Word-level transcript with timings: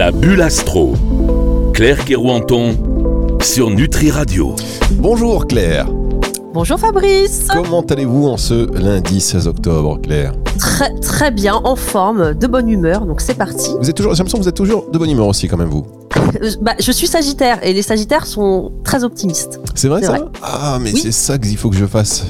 La 0.00 0.12
bulle 0.12 0.40
astro. 0.40 0.94
Claire 1.74 2.02
Kerouanton 2.06 2.74
sur 3.42 3.68
Nutri 3.68 4.10
Radio. 4.10 4.56
Bonjour 4.92 5.46
Claire. 5.46 5.88
Bonjour 6.54 6.78
Fabrice. 6.80 7.46
Comment 7.52 7.82
allez-vous 7.82 8.26
en 8.26 8.38
ce 8.38 8.74
lundi 8.80 9.20
16 9.20 9.46
octobre, 9.46 10.00
Claire? 10.00 10.32
Très 10.58 10.94
très 11.00 11.30
bien, 11.30 11.60
en 11.64 11.76
forme, 11.76 12.32
de 12.32 12.46
bonne 12.46 12.70
humeur, 12.70 13.04
donc 13.04 13.20
c'est 13.20 13.34
parti. 13.34 13.72
Vous 13.78 13.90
êtes 13.90 13.94
toujours, 13.94 14.14
j'ai 14.14 14.20
l'impression 14.20 14.38
que 14.38 14.44
vous 14.44 14.48
êtes 14.48 14.56
toujours 14.56 14.90
de 14.90 14.96
bonne 14.96 15.10
humeur 15.10 15.26
aussi 15.26 15.48
quand 15.48 15.58
même 15.58 15.68
vous. 15.68 15.84
Euh, 16.16 16.50
bah, 16.60 16.74
je 16.80 16.90
suis 16.92 17.06
Sagittaire 17.06 17.58
et 17.64 17.72
les 17.72 17.82
Sagittaires 17.82 18.26
sont 18.26 18.72
très 18.84 19.04
optimistes. 19.04 19.60
C'est 19.74 19.88
vrai 19.88 20.00
C'est 20.00 20.06
ça 20.06 20.12
vrai. 20.12 20.22
Ah 20.42 20.78
mais 20.80 20.92
Oui. 20.92 21.00
c'est 21.00 21.12
ça 21.12 21.38
qu'il 21.38 21.56
faut 21.56 21.70
que 21.70 21.76
je 21.76 21.86
fasse. 21.86 22.24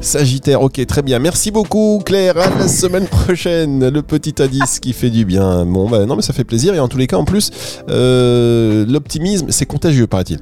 Sagittaire, 0.00 0.62
ok 0.62 0.84
très 0.86 1.02
bien. 1.02 1.18
Merci 1.18 1.50
beaucoup 1.50 2.00
Claire. 2.04 2.36
À 2.38 2.50
la 2.58 2.68
semaine 2.68 3.06
prochaine. 3.06 3.88
Le 3.88 4.02
petit 4.02 4.34
indice 4.40 4.80
qui 4.80 4.92
fait 4.92 5.10
du 5.10 5.24
bien. 5.24 5.64
Bon 5.66 5.88
bah 5.88 6.06
non 6.06 6.16
mais 6.16 6.22
ça 6.22 6.32
fait 6.32 6.44
plaisir 6.44 6.74
et 6.74 6.80
en 6.80 6.88
tous 6.88 6.98
les 6.98 7.06
cas 7.06 7.16
en 7.16 7.24
plus 7.24 7.50
euh, 7.88 8.84
l'optimisme 8.86 9.46
c'est 9.50 9.66
contagieux 9.66 10.06
paraît-il. 10.06 10.38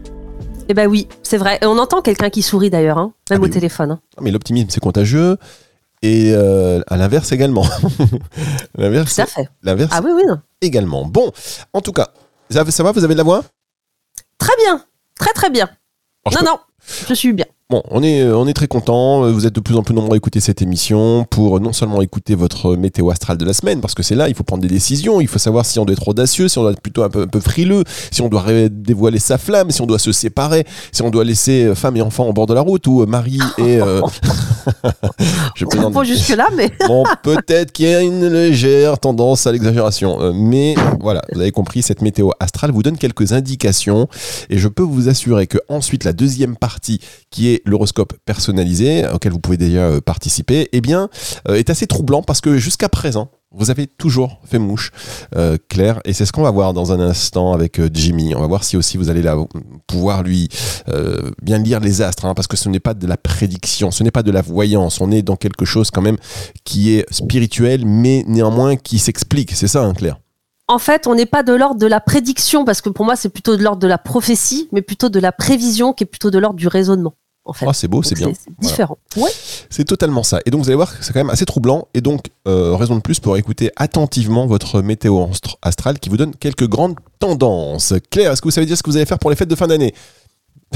Eh 0.69 0.75
ben 0.75 0.87
oui, 0.89 1.09
c'est 1.23 1.37
vrai. 1.37 1.59
Et 1.63 1.67
on 1.67 1.79
entend 1.79 2.01
quelqu'un 2.01 2.31
qui 2.31 2.41
sourit 2.41 2.71
d'ailleurs, 2.71 2.97
hein, 2.99 3.13
même 3.31 3.39
Ah, 3.41 3.43
au 3.43 3.45
oui. 3.47 3.51
téléphone. 3.51 3.91
hein. 3.93 4.01
Mais 4.21 4.31
l'optimisme 4.31 4.69
c'est 4.71 4.81
contagieux 4.81 5.37
et 6.03 6.33
euh, 6.35 6.81
à 6.89 6.97
l'inverse 6.97 7.33
également. 7.33 7.65
l'inverse 8.79 9.15
Tout 9.15 9.23
à 9.23 9.27
fait. 9.27 9.49
l'inverse 9.63 9.91
Ah 9.95 10.01
oui, 10.05 10.11
oui, 10.15 10.23
non. 10.27 10.39
également. 10.61 11.05
Bon 11.07 11.31
en 11.73 11.81
tout 11.81 11.93
cas 11.93 12.09
ça, 12.51 12.71
ça 12.71 12.83
va 12.83 12.93
vous 12.93 13.05
avez 13.05 13.15
de 13.15 13.19
la 13.19 13.25
voix? 13.25 13.45
Très 14.39 14.57
bien, 14.57 14.85
très 15.19 15.33
très 15.33 15.51
bien. 15.51 15.69
Non, 16.33 16.43
non, 16.45 16.59
je 17.09 17.15
suis 17.15 17.33
bien. 17.33 17.47
Bon, 17.75 17.83
on 17.91 18.05
est, 18.05 18.21
euh, 18.23 18.37
on 18.39 18.47
est 18.47 18.53
très 18.53 18.69
content. 18.69 19.29
Vous 19.33 19.49
êtes 19.49 19.53
de 19.53 19.59
plus 19.59 19.75
en 19.75 19.83
plus 19.83 19.97
nombreux 19.97 20.15
à 20.15 20.17
écouter 20.17 20.39
cette 20.39 20.63
émission 20.63 21.27
pour 21.29 21.59
non 21.59 21.73
seulement 21.73 22.03
écouter 22.03 22.37
votre 22.37 22.77
météo 22.77 23.11
astrale 23.11 23.37
de 23.37 23.45
la 23.45 23.53
semaine, 23.53 23.81
parce 23.81 23.95
que 23.95 24.05
c'est 24.05 24.15
là, 24.15 24.29
il 24.29 24.37
faut 24.37 24.45
prendre 24.45 24.63
des 24.63 24.69
décisions. 24.69 25.21
Il 25.21 25.27
faut 25.27 25.41
savoir 25.41 25.67
si 25.67 25.81
on 25.81 25.85
doit 25.85 25.95
être 25.95 26.07
audacieux, 26.07 26.47
si 26.47 26.57
on 26.57 26.63
doit 26.63 26.71
être 26.71 26.81
plutôt 26.81 27.03
un 27.03 27.09
peu, 27.09 27.23
un 27.23 27.27
peu 27.27 27.41
frileux, 27.41 27.83
si 28.13 28.23
on 28.23 28.29
doit 28.29 28.45
dévoiler 28.71 29.19
sa 29.19 29.39
flamme, 29.39 29.73
si 29.73 29.83
on 29.83 29.87
doit 29.87 29.99
se 29.99 30.13
séparer, 30.13 30.65
si 30.93 31.03
on 31.03 31.11
doit 31.11 31.25
laisser 31.25 31.65
euh, 31.65 31.75
femme 31.75 31.97
et 31.97 32.03
enfant 32.03 32.29
au 32.29 32.33
bord 32.33 32.47
de 32.47 32.55
la 32.55 32.61
route 32.61 32.87
ou 32.87 33.03
euh, 33.03 33.07
mari 33.07 33.41
et. 33.59 33.81
euh, 33.81 34.01
Je. 35.55 35.65
Pas 35.65 36.05
jusque-là, 36.05 36.49
mais 36.55 36.71
Bon, 36.87 37.05
peut-être 37.23 37.73
qu'il 37.73 37.87
y 37.89 37.95
a 37.95 38.01
une 38.01 38.27
légère 38.29 38.99
tendance 38.99 39.47
à 39.47 39.53
l'exagération. 39.53 40.21
Euh, 40.21 40.33
mais 40.35 40.75
voilà, 41.01 41.23
vous 41.33 41.41
avez 41.41 41.51
compris, 41.53 41.83
cette 41.83 42.03
météo 42.03 42.31
astrale 42.41 42.71
vous 42.71 42.83
donne 42.83 42.99
quelques 42.99 43.33
indications. 43.33 44.09
Et 44.51 44.59
je 44.59 44.69
peux 44.69 44.83
vous 44.83 45.09
assurer 45.09 45.47
que 45.47 45.59
ensuite, 45.69 46.05
la 46.05 46.13
deuxième 46.13 46.57
partie, 46.57 47.01
qui 47.31 47.51
est 47.51 47.63
l'horoscope 47.65 48.15
personnalisé, 48.25 49.07
auquel 49.13 49.33
vous 49.33 49.41
pouvez 49.41 49.57
déjà 49.57 49.81
euh, 49.81 50.01
participer, 50.01 50.69
eh 50.73 50.81
bien, 50.81 51.09
euh, 51.49 51.55
est 51.55 51.71
assez 51.71 51.87
troublant 51.87 52.23
parce 52.23 52.41
que 52.41 52.59
jusqu'à 52.59 52.89
présent, 52.89 53.31
vous 53.57 53.71
avez 53.71 53.87
toujours 53.87 54.41
fait 54.45 54.59
mouche, 54.59 54.91
euh, 55.37 55.57
Claire, 55.69 56.01
et 56.05 56.13
c'est 56.13 56.27
ce 56.27 56.33
qu'on 56.33 56.43
va 56.43 56.51
voir 56.51 56.73
dans 56.73 56.93
un 56.93 56.99
instant 56.99 57.53
avec 57.53 57.81
Jimmy. 57.95 58.35
On 58.35 58.41
va 58.41 58.49
voir 58.49 58.65
si 58.65 58.77
aussi 58.77 58.97
vous 58.97 59.11
allez 59.11 59.23
pouvoir 59.87 60.25
lui 60.25 60.49
bien 61.41 61.59
lire 61.59 61.79
les 61.79 62.03
astres, 62.03 62.25
hein, 62.25 62.35
parce 62.35 62.49
que 62.49 62.57
ce 62.57 62.69
n'est 62.69 62.81
pas 62.81 62.95
de 62.95 63.07
la 63.07 63.17
prédiction, 63.17 63.93
ce 63.93 64.03
n'est 64.03 64.11
pas 64.11 64.25
de 64.25 64.33
la 64.33 64.43
voyance. 64.43 65.01
On 65.01 65.13
est 65.13 65.23
dans 65.23 65.37
quelque 65.37 65.65
chose 65.65 65.93
quand 65.93 66.03
même 66.03 66.17
qui 66.65 66.95
est 66.95 67.07
spirituel, 67.13 67.87
mais 67.87 68.25
néanmoins 68.27 68.75
qui 68.75 68.99
s'explique. 68.99 69.53
C'est 69.53 69.69
ça, 69.69 69.85
hein, 69.85 69.95
Claire? 69.95 70.19
En 70.67 70.79
fait, 70.79 71.07
on 71.07 71.15
n'est 71.15 71.27
pas 71.27 71.43
de 71.43 71.53
l'ordre 71.53 71.79
de 71.79 71.87
la 71.87 72.01
prédiction, 72.01 72.65
parce 72.65 72.81
que 72.81 72.89
pour 72.89 73.05
moi, 73.05 73.17
c'est 73.17 73.29
plutôt 73.29 73.57
de 73.57 73.63
l'ordre 73.63 73.81
de 73.81 73.87
la 73.87 73.99
prophétie, 73.99 74.69
mais 74.73 74.83
plutôt 74.83 75.11
de 75.11 75.21
la 75.21 75.31
prévision, 75.31 75.93
qui 75.93 76.05
est 76.05 76.07
plutôt 76.07 76.31
de 76.31 76.39
l'ordre 76.39 76.57
du 76.57 76.69
raisonnement. 76.69 77.15
En 77.47 77.53
fait. 77.53 77.67
Ah, 77.69 77.73
c'est 77.75 77.89
beau, 77.89 78.03
c'est 78.03 78.15
bien. 78.15 78.33
C'est 78.33 78.51
différent. 78.59 78.97
Ouais. 79.17 79.31
C'est 79.69 79.85
totalement 79.85 80.23
ça. 80.23 80.41
Et 80.47 80.51
donc 80.51 80.63
vous 80.63 80.69
allez 80.69 80.77
voir 80.77 80.97
que 80.99 81.05
c'est 81.05 81.13
quand 81.13 81.21
même 81.21 81.29
assez 81.31 81.45
troublant. 81.45 81.89
Et 81.93 82.01
donc, 82.01 82.29
euh, 82.49 82.75
raison 82.75 82.97
de 82.97 83.01
plus 83.01 83.21
pour 83.21 83.37
écouter 83.37 83.71
attentivement 83.77 84.47
votre 84.47 84.81
météo 84.81 85.27
astr- 85.27 85.57
astrale 85.61 85.99
qui 85.99 86.09
vous 86.09 86.17
donne 86.17 86.35
quelques 86.35 86.67
grandes 86.67 86.95
tendances. 87.19 87.93
Claire, 88.11 88.33
est-ce 88.33 88.41
que 88.41 88.49
vous 88.49 88.53
savez 88.53 88.67
dire 88.67 88.79
ce 88.79 88.83
que 88.83 88.89
vous 88.91 88.97
allez 88.97 89.05
faire 89.07 89.19
pour 89.19 89.29
les 89.31 89.37
fêtes 89.37 89.49
de 89.51 89.55
fin 89.57 89.67
d'année? 89.67 89.95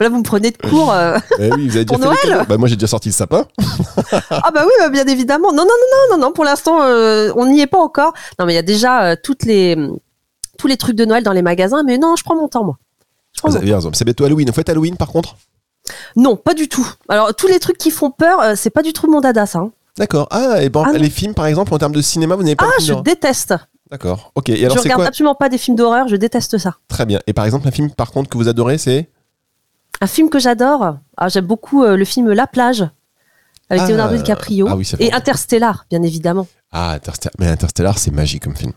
Là, 0.00 0.08
vous 0.08 0.18
me 0.18 0.22
prenez 0.22 0.50
de 0.50 0.56
cours. 0.56 0.92
euh. 0.92 1.18
Eh 1.38 1.50
oui, 1.52 1.68
vous 1.68 1.76
avez 1.76 1.84
déjà 1.84 1.98
Pour 1.98 2.14
fait 2.14 2.28
Noël 2.28 2.46
Bah 2.48 2.56
moi 2.56 2.68
j'ai 2.68 2.76
déjà 2.76 2.86
sorti 2.86 3.08
le 3.08 3.14
sapin. 3.14 3.46
Ah 4.30 4.50
bah 4.54 4.62
oui, 4.64 4.72
bah, 4.78 4.88
bien 4.88 5.04
évidemment. 5.06 5.52
Non, 5.52 5.64
non, 5.64 5.68
non, 5.68 5.98
non, 6.10 6.16
non, 6.16 6.26
non. 6.28 6.32
Pour 6.32 6.44
l'instant, 6.44 6.82
euh, 6.82 7.30
on 7.36 7.46
n'y 7.46 7.60
est 7.60 7.66
pas 7.66 7.78
encore. 7.80 8.12
Non, 8.38 8.46
mais 8.46 8.52
il 8.52 8.56
y 8.56 8.58
a 8.58 8.62
déjà 8.62 9.02
euh, 9.04 9.16
toutes 9.22 9.44
les 9.44 9.76
tous 10.58 10.66
les 10.66 10.76
trucs 10.76 10.96
de 10.96 11.04
Noël 11.04 11.24
dans 11.24 11.32
les 11.32 11.42
magasins. 11.42 11.82
Mais 11.84 11.98
non, 11.98 12.14
je 12.16 12.24
prends 12.24 12.36
mon 12.36 12.48
temps, 12.48 12.64
moi. 12.64 12.78
Vous 13.44 13.56
avez 13.56 13.74
raison. 13.74 13.90
C'est 13.92 14.04
bientôt 14.04 14.24
Halloween. 14.24 14.46
Vous 14.48 14.54
faites 14.54 14.68
Halloween 14.68 14.96
par 14.96 15.08
contre? 15.08 15.36
Non, 16.16 16.36
pas 16.36 16.54
du 16.54 16.68
tout. 16.68 16.86
Alors 17.08 17.34
tous 17.34 17.48
les 17.48 17.58
trucs 17.58 17.78
qui 17.78 17.90
font 17.90 18.10
peur, 18.10 18.40
euh, 18.40 18.52
c'est 18.56 18.70
pas 18.70 18.82
du 18.82 18.92
tout 18.92 19.10
mon 19.10 19.20
dada, 19.20 19.46
ça. 19.46 19.58
hein. 19.58 19.72
D'accord. 19.98 20.28
Ah, 20.30 20.62
et 20.62 20.68
bon, 20.68 20.84
Ah 20.86 20.92
non. 20.92 20.98
les 20.98 21.10
films 21.10 21.34
par 21.34 21.46
exemple 21.46 21.74
en 21.74 21.78
termes 21.78 21.92
de 21.92 22.00
cinéma, 22.00 22.36
vous 22.36 22.42
n'avez 22.44 22.56
pas 22.56 22.64
Ah, 22.66 22.68
de 22.68 22.72
film 22.76 22.86
je 22.86 22.88
d'horreur 22.92 23.02
déteste. 23.04 23.54
D'accord. 23.90 24.32
Ok. 24.36 24.48
Et 24.48 24.64
alors 24.64 24.76
je 24.76 24.82
c'est 24.82 24.88
regarde 24.88 25.00
quoi 25.00 25.08
absolument 25.08 25.34
pas 25.34 25.48
des 25.48 25.58
films 25.58 25.76
d'horreur. 25.76 26.08
Je 26.08 26.16
déteste 26.16 26.56
ça. 26.58 26.76
Très 26.88 27.04
bien. 27.04 27.20
Et 27.26 27.32
par 27.32 27.44
exemple 27.44 27.66
un 27.68 27.72
film 27.72 27.90
par 27.90 28.10
contre 28.12 28.30
que 28.30 28.38
vous 28.38 28.48
adorez, 28.48 28.78
c'est 28.78 29.10
Un 30.00 30.06
film 30.06 30.30
que 30.30 30.38
j'adore. 30.38 30.96
Ah, 31.16 31.28
j'aime 31.28 31.46
beaucoup 31.46 31.82
euh, 31.84 31.96
le 31.96 32.04
film 32.04 32.30
La 32.32 32.46
plage 32.46 32.86
avec 33.68 33.82
Ah, 33.84 33.88
Leonardo 33.88 34.16
DiCaprio 34.16 34.66
ah 34.68 34.76
oui, 34.76 34.90
et 34.98 35.12
Interstellar, 35.12 35.84
bien 35.90 36.02
évidemment. 36.02 36.46
Ah, 36.70 36.92
Interstellar. 36.92 37.32
Mais 37.38 37.48
Interstellar, 37.48 37.98
c'est 37.98 38.10
magique 38.12 38.44
comme 38.44 38.56
film. 38.56 38.72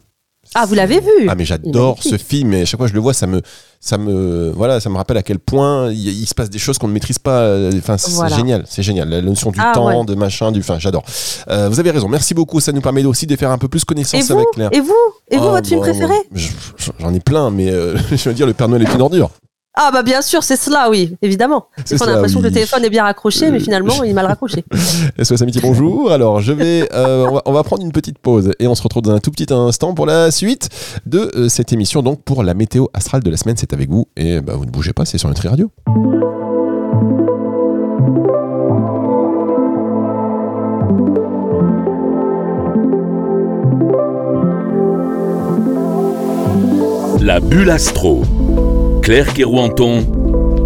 Ah, 0.53 0.65
vous 0.65 0.75
l'avez 0.75 0.99
vu 0.99 1.27
Ah 1.27 1.35
mais 1.35 1.43
j'adore 1.45 2.01
ce 2.01 2.17
film 2.17 2.53
et 2.53 2.61
à 2.61 2.65
chaque 2.65 2.77
fois 2.79 2.85
que 2.87 2.91
je 2.91 2.95
le 2.95 3.01
vois 3.01 3.13
ça 3.13 3.27
me 3.27 3.41
ça 3.81 3.97
me 3.97 4.51
voilà 4.55 4.79
ça 4.79 4.89
me 4.89 4.95
rappelle 4.95 5.17
à 5.17 5.23
quel 5.23 5.39
point 5.39 5.91
il, 5.91 6.07
il 6.07 6.25
se 6.25 6.33
passe 6.33 6.49
des 6.49 6.59
choses 6.59 6.77
qu'on 6.77 6.87
ne 6.87 6.93
maîtrise 6.93 7.19
pas 7.19 7.41
euh, 7.41 7.71
enfin 7.77 7.97
c'est 7.97 8.11
Voilà. 8.11 8.35
génial 8.35 8.63
c'est 8.67 8.83
génial. 8.83 9.09
La 9.09 9.21
notion 9.21 9.51
du 9.51 9.59
Ah, 9.61 9.71
temps 9.73 9.87
ouais. 9.87 10.05
de 10.05 10.15
machin 10.15 10.51
du 10.51 10.59
enfin 10.59 10.77
j'adore. 10.79 11.03
Euh, 11.49 11.67
vous 11.69 11.79
avez 11.79 11.91
raison. 11.91 12.07
Merci 12.07 12.33
beaucoup. 12.33 12.59
Ça 12.59 12.71
nous 12.71 12.81
permet 12.81 13.03
aussi 13.05 13.27
de 13.27 13.35
faire 13.35 13.51
un 13.51 13.57
peu 13.57 13.67
plus 13.67 13.83
connaissance 13.83 14.29
avec 14.31 14.45
Claire 14.53 14.69
Et 14.71 14.79
vous 14.79 14.93
Et 15.31 15.37
vous, 15.37 15.45
Oh, 15.45 15.51
votre 15.51 15.67
film 15.67 15.81
préféré 15.81 16.13
je- 16.33 16.49
je- 16.77 16.91
j'en 16.99 17.13
ai 17.13 17.19
plein 17.19 17.49
mais 17.51 17.69
euh, 17.69 17.95
je 18.11 18.29
veux 18.29 18.33
dire 18.35 18.45
le 18.47 18.53
Père 18.53 18.69
Noël 18.69 18.83
est 18.83 18.93
une 18.93 19.01
ordure 19.01 19.29
Ah 19.77 19.89
bah 19.91 20.03
bien 20.03 20.21
sûr, 20.21 20.41
c'est 20.41 20.55
cela, 20.55 20.89
oui, 20.89 21.17
évidemment. 21.21 21.67
C'est 21.83 22.01
on 22.01 22.05
a 22.05 22.11
l'impression 22.11 22.39
que 22.39 22.45
le 22.45 22.51
téléphone 22.51 22.85
est 22.85 22.89
bien 22.89 23.03
raccroché, 23.03 23.51
mais 23.51 23.57
Euh, 23.57 23.63
finalement, 23.63 24.03
il 24.03 24.11
est 24.11 24.13
mal 24.13 24.25
raccroché. 24.25 24.63
SOS 25.21 25.41
Amitié 25.41 25.61
bonjour 25.61 26.11
alors 26.11 26.39
je 26.39 26.53
vais 26.53 26.87
euh, 26.93 27.25
on, 27.29 27.33
va, 27.35 27.41
on 27.45 27.51
va 27.51 27.63
prendre 27.63 27.83
une 27.83 27.91
petite 27.91 28.17
pause 28.19 28.51
et 28.59 28.67
on 28.67 28.75
se 28.75 28.81
retrouve 28.83 29.03
dans 29.03 29.11
un 29.13 29.19
tout 29.19 29.31
petit 29.31 29.51
instant 29.53 29.93
pour 29.93 30.05
la 30.05 30.31
suite 30.31 30.69
de 31.05 31.31
euh, 31.35 31.49
cette 31.49 31.73
émission 31.73 32.01
donc 32.01 32.23
pour 32.23 32.43
la 32.43 32.53
météo 32.53 32.85
astrale 32.93 33.23
de 33.23 33.29
la 33.29 33.37
semaine 33.37 33.55
c'est 33.57 33.73
avec 33.73 33.89
vous 33.89 34.07
et 34.17 34.39
bah, 34.41 34.53
vous 34.55 34.65
ne 34.65 34.71
bougez 34.71 34.93
pas 34.93 35.05
c'est 35.05 35.17
sur 35.17 35.29
Nutri 35.29 35.47
Radio 35.47 35.71
La 47.21 47.39
bulle 47.39 47.71
astro. 47.71 48.23
Claire 49.05 49.35
Kerouanton 49.35 50.03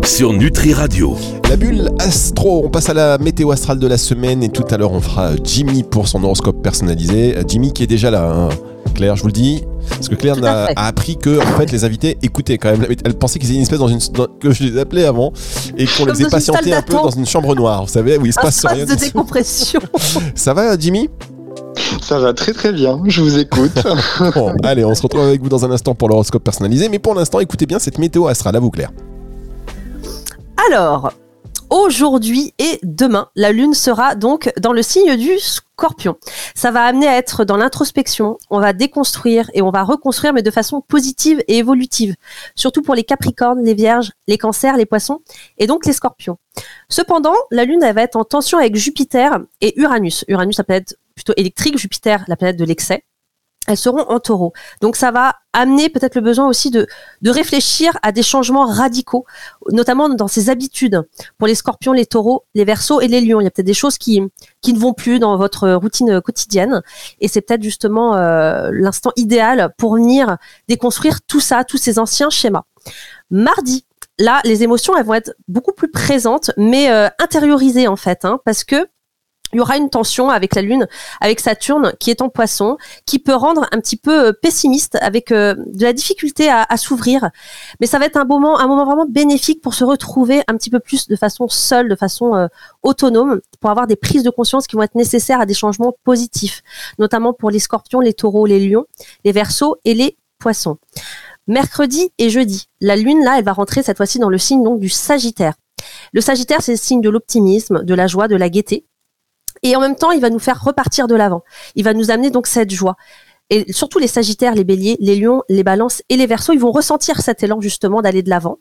sur 0.05 0.31
Nutri 0.31 0.73
Radio. 0.73 1.17
La 1.49 1.57
bulle 1.57 1.89
astro, 1.99 2.61
on 2.63 2.69
passe 2.69 2.87
à 2.89 2.93
la 2.93 3.17
météo 3.17 3.51
astrale 3.51 3.79
de 3.79 3.85
la 3.87 3.97
semaine 3.97 4.41
et 4.43 4.47
tout 4.47 4.63
à 4.71 4.77
l'heure 4.77 4.93
on 4.93 5.01
fera 5.01 5.31
Jimmy 5.43 5.83
pour 5.83 6.07
son 6.07 6.23
horoscope 6.23 6.63
personnalisé. 6.63 7.35
Euh, 7.35 7.43
Jimmy 7.45 7.73
qui 7.73 7.83
est 7.83 7.87
déjà 7.87 8.09
là, 8.09 8.31
hein. 8.31 8.47
Claire, 8.95 9.17
je 9.17 9.23
vous 9.23 9.27
le 9.27 9.33
dis. 9.33 9.65
Parce 9.89 10.07
que 10.07 10.15
Claire 10.15 10.35
a, 10.45 10.67
appris 10.87 11.17
que 11.17 11.37
en 11.39 11.57
fait 11.57 11.69
les 11.73 11.83
invités 11.83 12.17
écoutaient 12.21 12.57
quand 12.57 12.71
même. 12.71 12.85
Elle 13.03 13.13
pensait 13.15 13.39
qu'ils 13.39 13.49
étaient 13.49 13.57
une 13.57 13.63
espèce 13.63 13.79
dans 13.79 13.89
une 13.89 13.99
dans- 14.13 14.27
que 14.39 14.51
je 14.51 14.63
les 14.63 14.79
appelais 14.79 15.03
avant 15.03 15.33
et 15.77 15.85
qu'on 15.85 16.05
les 16.05 16.13
faisait 16.13 16.29
patienter 16.29 16.73
un 16.73 16.81
peu 16.81 16.93
dans 16.93 17.09
une 17.09 17.25
chambre 17.25 17.53
noire, 17.55 17.83
vous 17.83 17.91
savez, 17.91 18.17
où 18.17 18.25
il 18.25 18.31
se 18.31 18.39
Un 18.39 18.43
passe 18.43 18.65
rien. 18.65 18.85
de 18.85 18.95
décompression. 18.95 19.81
Ça 20.33 20.53
va, 20.53 20.77
Jimmy? 20.77 21.09
Ça 22.01 22.19
va 22.19 22.33
très 22.33 22.53
très 22.53 22.71
bien, 22.71 23.01
je 23.05 23.21
vous 23.21 23.37
écoute. 23.37 23.71
Bon, 24.35 24.53
allez, 24.63 24.85
on 24.85 24.93
se 24.95 25.01
retrouve 25.01 25.21
avec 25.21 25.41
vous 25.41 25.49
dans 25.49 25.65
un 25.65 25.71
instant 25.71 25.95
pour 25.95 26.09
l'horoscope 26.09 26.43
personnalisé. 26.43 26.89
Mais 26.89 26.99
pour 26.99 27.15
l'instant, 27.15 27.39
écoutez 27.39 27.65
bien 27.65 27.79
cette 27.79 27.97
météo 27.97 28.27
astrale. 28.27 28.55
À 28.55 28.59
vous, 28.59 28.69
Claire. 28.69 28.91
Alors, 30.67 31.11
aujourd'hui 31.69 32.53
et 32.59 32.79
demain, 32.83 33.29
la 33.35 33.51
Lune 33.51 33.73
sera 33.73 34.15
donc 34.15 34.51
dans 34.59 34.73
le 34.73 34.81
signe 34.81 35.15
du 35.15 35.37
scorpion. 35.39 36.17
Ça 36.55 36.71
va 36.71 36.83
amener 36.83 37.07
à 37.07 37.17
être 37.17 37.45
dans 37.45 37.57
l'introspection, 37.57 38.37
on 38.49 38.59
va 38.59 38.73
déconstruire 38.73 39.49
et 39.53 39.61
on 39.61 39.71
va 39.71 39.83
reconstruire, 39.83 40.33
mais 40.33 40.41
de 40.41 40.51
façon 40.51 40.81
positive 40.81 41.43
et 41.47 41.57
évolutive. 41.57 42.15
Surtout 42.55 42.81
pour 42.81 42.95
les 42.95 43.03
capricornes, 43.03 43.63
les 43.63 43.73
vierges, 43.73 44.11
les 44.27 44.37
cancers, 44.37 44.77
les 44.77 44.85
poissons 44.85 45.19
et 45.57 45.67
donc 45.67 45.85
les 45.85 45.93
scorpions. 45.93 46.37
Cependant, 46.89 47.35
la 47.51 47.65
Lune, 47.65 47.83
elle 47.83 47.95
va 47.95 48.01
être 48.01 48.15
en 48.15 48.25
tension 48.25 48.57
avec 48.57 48.75
Jupiter 48.75 49.39
et 49.61 49.79
Uranus. 49.79 50.25
Uranus, 50.27 50.57
la 50.57 50.63
planète 50.63 50.97
plutôt 51.19 51.33
électrique, 51.35 51.77
Jupiter, 51.77 52.23
la 52.27 52.35
planète 52.37 52.57
de 52.57 52.65
l'excès. 52.65 53.03
Elles 53.67 53.77
seront 53.77 54.05
en 54.09 54.19
taureau. 54.19 54.53
Donc 54.81 54.95
ça 54.95 55.11
va 55.11 55.35
amener 55.53 55.89
peut-être 55.89 56.15
le 56.15 56.21
besoin 56.21 56.47
aussi 56.47 56.71
de, 56.71 56.87
de 57.21 57.29
réfléchir 57.29 57.91
à 58.01 58.11
des 58.11 58.23
changements 58.23 58.65
radicaux, 58.65 59.25
notamment 59.71 60.07
dans 60.09 60.29
ses 60.29 60.49
habitudes. 60.49 61.03
Pour 61.37 61.45
les 61.47 61.55
scorpions, 61.55 61.91
les 61.91 62.05
taureaux, 62.05 62.45
les 62.55 62.63
versos 62.63 63.01
et 63.01 63.07
les 63.07 63.19
lions, 63.21 63.41
il 63.41 63.43
y 63.43 63.47
a 63.47 63.51
peut-être 63.51 63.67
des 63.67 63.73
choses 63.73 63.97
qui, 63.97 64.21
qui 64.61 64.73
ne 64.73 64.79
vont 64.79 64.93
plus 64.93 65.19
dans 65.19 65.37
votre 65.37 65.69
routine 65.73 66.21
quotidienne. 66.21 66.81
Et 67.19 67.27
c'est 67.27 67.41
peut-être 67.41 67.61
justement 67.61 68.15
euh, 68.15 68.69
l'instant 68.71 69.11
idéal 69.17 69.73
pour 69.77 69.95
venir 69.95 70.37
déconstruire 70.67 71.21
tout 71.21 71.41
ça, 71.41 71.63
tous 71.65 71.77
ces 71.77 71.99
anciens 71.99 72.29
schémas. 72.29 72.63
Mardi, 73.29 73.85
là, 74.17 74.41
les 74.45 74.63
émotions, 74.63 74.95
elles 74.97 75.05
vont 75.05 75.15
être 75.15 75.35
beaucoup 75.47 75.73
plus 75.73 75.91
présentes, 75.91 76.49
mais 76.57 76.89
euh, 76.89 77.09
intériorisées 77.19 77.87
en 77.87 77.97
fait, 77.97 78.25
hein, 78.25 78.39
parce 78.45 78.63
que 78.63 78.87
il 79.53 79.57
y 79.57 79.59
aura 79.59 79.77
une 79.77 79.89
tension 79.89 80.29
avec 80.29 80.55
la 80.55 80.61
Lune, 80.61 80.87
avec 81.21 81.39
Saturne 81.39 81.93
qui 81.99 82.11
est 82.11 82.21
en 82.21 82.29
poisson, 82.29 82.77
qui 83.05 83.19
peut 83.19 83.33
rendre 83.33 83.67
un 83.71 83.79
petit 83.79 83.97
peu 83.97 84.27
euh, 84.27 84.33
pessimiste, 84.33 84.97
avec 85.01 85.31
euh, 85.31 85.55
de 85.67 85.83
la 85.83 85.93
difficulté 85.93 86.49
à, 86.49 86.65
s'ouvrir. 86.77 87.29
Mais 87.79 87.87
ça 87.87 87.99
va 87.99 88.05
être 88.05 88.17
un 88.17 88.25
moment, 88.25 88.59
un 88.59 88.67
moment 88.67 88.85
vraiment 88.85 89.05
bénéfique 89.07 89.61
pour 89.61 89.73
se 89.73 89.83
retrouver 89.83 90.41
un 90.47 90.55
petit 90.55 90.69
peu 90.69 90.79
plus 90.79 91.07
de 91.07 91.15
façon 91.15 91.47
seule, 91.47 91.89
de 91.89 91.95
façon 91.95 92.35
euh, 92.35 92.47
autonome, 92.83 93.41
pour 93.59 93.69
avoir 93.69 93.87
des 93.87 93.95
prises 93.95 94.23
de 94.23 94.29
conscience 94.29 94.67
qui 94.67 94.75
vont 94.75 94.83
être 94.83 94.95
nécessaires 94.95 95.41
à 95.41 95.45
des 95.45 95.53
changements 95.53 95.93
positifs, 96.03 96.61
notamment 96.99 97.33
pour 97.33 97.49
les 97.49 97.59
scorpions, 97.59 97.99
les 97.99 98.13
taureaux, 98.13 98.45
les 98.45 98.59
lions, 98.59 98.85
les 99.25 99.31
versos 99.31 99.77
et 99.85 99.93
les 99.93 100.17
poissons. 100.39 100.77
Mercredi 101.47 102.11
et 102.19 102.29
jeudi, 102.29 102.69
la 102.79 102.95
Lune, 102.95 103.23
là, 103.23 103.39
elle 103.39 103.43
va 103.43 103.53
rentrer 103.53 103.81
cette 103.81 103.97
fois-ci 103.97 104.19
dans 104.19 104.29
le 104.29 104.37
signe 104.37 104.63
donc 104.63 104.79
du 104.79 104.89
Sagittaire. 104.89 105.55
Le 106.13 106.21
Sagittaire, 106.21 106.61
c'est 106.61 106.73
le 106.73 106.77
signe 106.77 107.01
de 107.01 107.09
l'optimisme, 107.09 107.83
de 107.83 107.93
la 107.93 108.07
joie, 108.07 108.27
de 108.27 108.35
la 108.35 108.49
gaieté. 108.49 108.85
Et 109.63 109.75
en 109.75 109.81
même 109.81 109.95
temps, 109.95 110.11
il 110.11 110.21
va 110.21 110.29
nous 110.29 110.39
faire 110.39 110.63
repartir 110.63 111.07
de 111.07 111.15
l'avant. 111.15 111.43
Il 111.75 111.83
va 111.83 111.93
nous 111.93 112.11
amener 112.11 112.29
donc 112.29 112.47
cette 112.47 112.71
joie. 112.71 112.95
Et 113.51 113.71
surtout 113.73 113.97
les 113.97 114.07
Sagittaires, 114.07 114.53
les 114.53 114.63
Béliers, 114.63 114.95
les 114.99 115.15
Lions, 115.15 115.41
les 115.49 115.63
Balances 115.63 116.03
et 116.09 116.17
les 116.17 116.27
Verseaux, 116.27 116.53
ils 116.53 116.59
vont 116.59 116.71
ressentir 116.71 117.19
cet 117.21 117.41
élan 117.41 117.59
justement 117.61 118.03
d'aller 118.03 118.21
de 118.21 118.29
l'avant. 118.29 118.59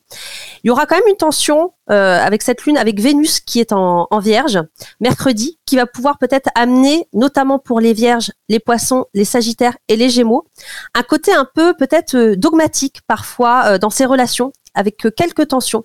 Il 0.65 0.69
y 0.69 0.71
aura 0.71 0.87
quand 0.87 0.97
même 0.97 1.09
une 1.09 1.17
tension 1.17 1.75
euh, 1.91 2.19
avec 2.19 2.41
cette 2.41 2.65
lune, 2.65 2.79
avec 2.79 2.99
Vénus 2.99 3.41
qui 3.41 3.61
est 3.61 3.73
en, 3.73 4.06
en 4.11 4.19
Vierge, 4.19 4.59
mercredi, 5.00 5.59
qui 5.67 5.77
va 5.77 5.85
pouvoir 5.85 6.17
peut-être 6.17 6.49
amener, 6.55 7.06
notamment 7.12 7.59
pour 7.59 7.81
les 7.81 7.93
Vierges, 7.93 8.33
les 8.49 8.61
Poissons, 8.61 9.05
les 9.12 9.27
Sagittaires 9.27 9.77
et 9.89 9.97
les 9.97 10.09
Gémeaux, 10.09 10.47
un 10.95 11.03
côté 11.03 11.35
un 11.35 11.47
peu 11.55 11.75
peut-être 11.75 12.17
euh, 12.17 12.37
dogmatique 12.37 13.00
parfois 13.06 13.65
euh, 13.67 13.79
dans 13.79 13.91
ces 13.91 14.06
relations 14.06 14.53
avec 14.78 14.96
quelques 15.16 15.48
tensions. 15.48 15.82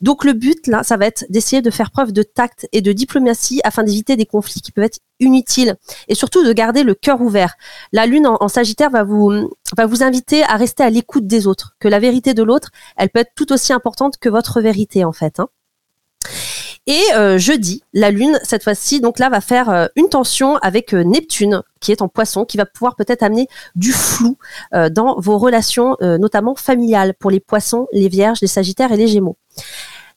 Donc 0.00 0.24
le 0.24 0.34
but 0.34 0.66
là, 0.66 0.82
ça 0.82 0.96
va 0.96 1.06
être 1.06 1.24
d'essayer 1.30 1.62
de 1.62 1.70
faire 1.70 1.90
preuve 1.90 2.12
de 2.12 2.22
tact 2.22 2.68
et 2.72 2.82
de 2.82 2.92
diplomatie 2.92 3.60
afin 3.64 3.82
d'éviter 3.82 4.16
des 4.16 4.26
conflits 4.26 4.60
qui 4.60 4.72
peuvent 4.72 4.84
être 4.84 5.00
inutiles 5.18 5.76
et 6.08 6.14
surtout 6.14 6.44
de 6.44 6.52
garder 6.52 6.82
le 6.82 6.94
cœur 6.94 7.20
ouvert. 7.22 7.54
La 7.92 8.06
lune 8.06 8.26
en, 8.26 8.48
Sagittaire 8.48 8.90
va 8.90 9.02
vous 9.02 9.50
va 9.76 9.86
inviter 10.00 10.42
à 10.44 10.56
rester 10.56 10.82
à 10.82 10.90
l'écoute 10.90 11.26
des 11.26 11.46
autres, 11.46 11.74
que 11.80 11.88
la 11.88 11.98
vérité 11.98 12.34
de 12.34 12.42
l'autre, 12.42 12.70
elle 12.96 13.08
peut 13.08 13.20
être 13.20 13.32
tout 13.34 13.52
aussi 13.52 13.72
importante 13.72 14.18
que 14.18 14.28
votre 14.28 14.60
vérité 14.60 15.04
en 15.04 15.12
fait. 15.12 15.40
Hein. 15.40 15.48
Et 16.88 17.02
euh, 17.16 17.36
jeudi, 17.36 17.82
la 17.92 18.12
Lune, 18.12 18.38
cette 18.44 18.62
fois-ci, 18.62 19.00
donc 19.00 19.18
là, 19.18 19.28
va 19.28 19.40
faire 19.40 19.70
euh, 19.70 19.86
une 19.96 20.08
tension 20.08 20.56
avec 20.58 20.94
euh, 20.94 21.02
Neptune, 21.02 21.62
qui 21.80 21.90
est 21.90 22.00
en 22.00 22.06
poisson, 22.06 22.44
qui 22.44 22.56
va 22.56 22.64
pouvoir 22.64 22.94
peut-être 22.94 23.24
amener 23.24 23.48
du 23.74 23.92
flou 23.92 24.38
dans 24.90 25.20
vos 25.20 25.38
relations, 25.38 25.96
notamment 26.00 26.54
familiales, 26.54 27.14
pour 27.14 27.30
les 27.30 27.38
poissons, 27.38 27.86
les 27.92 28.08
vierges, 28.08 28.40
les 28.40 28.48
sagittaires 28.48 28.90
et 28.92 28.96
les 28.96 29.06
gémeaux. 29.06 29.36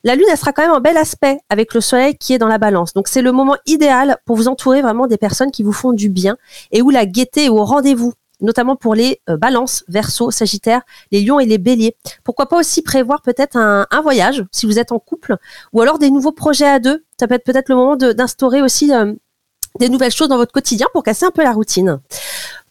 La 0.03 0.15
Lune, 0.15 0.25
elle 0.31 0.37
sera 0.37 0.53
quand 0.53 0.61
même 0.61 0.71
en 0.71 0.79
bel 0.79 0.97
aspect 0.97 1.39
avec 1.49 1.73
le 1.73 1.81
Soleil 1.81 2.15
qui 2.17 2.33
est 2.33 2.37
dans 2.37 2.47
la 2.47 2.57
balance. 2.57 2.93
Donc 2.93 3.07
c'est 3.07 3.21
le 3.21 3.31
moment 3.31 3.57
idéal 3.65 4.17
pour 4.25 4.37
vous 4.37 4.47
entourer 4.47 4.81
vraiment 4.81 5.07
des 5.07 5.17
personnes 5.17 5.51
qui 5.51 5.61
vous 5.61 5.73
font 5.73 5.91
du 5.91 6.09
bien 6.09 6.37
et 6.71 6.81
où 6.81 6.89
la 6.89 7.05
gaieté 7.05 7.45
est 7.45 7.49
au 7.49 7.63
rendez-vous 7.65 8.13
notamment 8.41 8.75
pour 8.75 8.95
les 8.95 9.21
euh, 9.29 9.37
balances, 9.37 9.83
verso, 9.87 10.31
sagittaires, 10.31 10.81
les 11.11 11.21
lions 11.21 11.39
et 11.39 11.45
les 11.45 11.57
béliers. 11.57 11.95
Pourquoi 12.23 12.47
pas 12.47 12.57
aussi 12.57 12.81
prévoir 12.81 13.21
peut-être 13.21 13.57
un, 13.57 13.85
voyage 14.01 14.45
si 14.51 14.65
vous 14.65 14.79
êtes 14.79 14.91
en 14.91 14.99
couple 14.99 15.35
ou 15.73 15.81
alors 15.81 15.99
des 15.99 16.09
nouveaux 16.09 16.31
projets 16.31 16.67
à 16.67 16.79
deux. 16.79 17.03
Ça 17.19 17.27
peut 17.27 17.35
être 17.35 17.43
peut-être 17.43 17.69
le 17.69 17.75
moment 17.75 17.95
d'instaurer 17.97 18.61
aussi 18.61 18.93
euh, 18.93 19.13
des 19.77 19.89
nouvelles 19.89 20.11
choses 20.11 20.29
dans 20.29 20.37
votre 20.37 20.53
quotidien 20.53 20.87
pour 20.93 21.03
casser 21.03 21.25
un 21.25 21.31
peu 21.31 21.43
la 21.43 21.51
routine. 21.51 21.99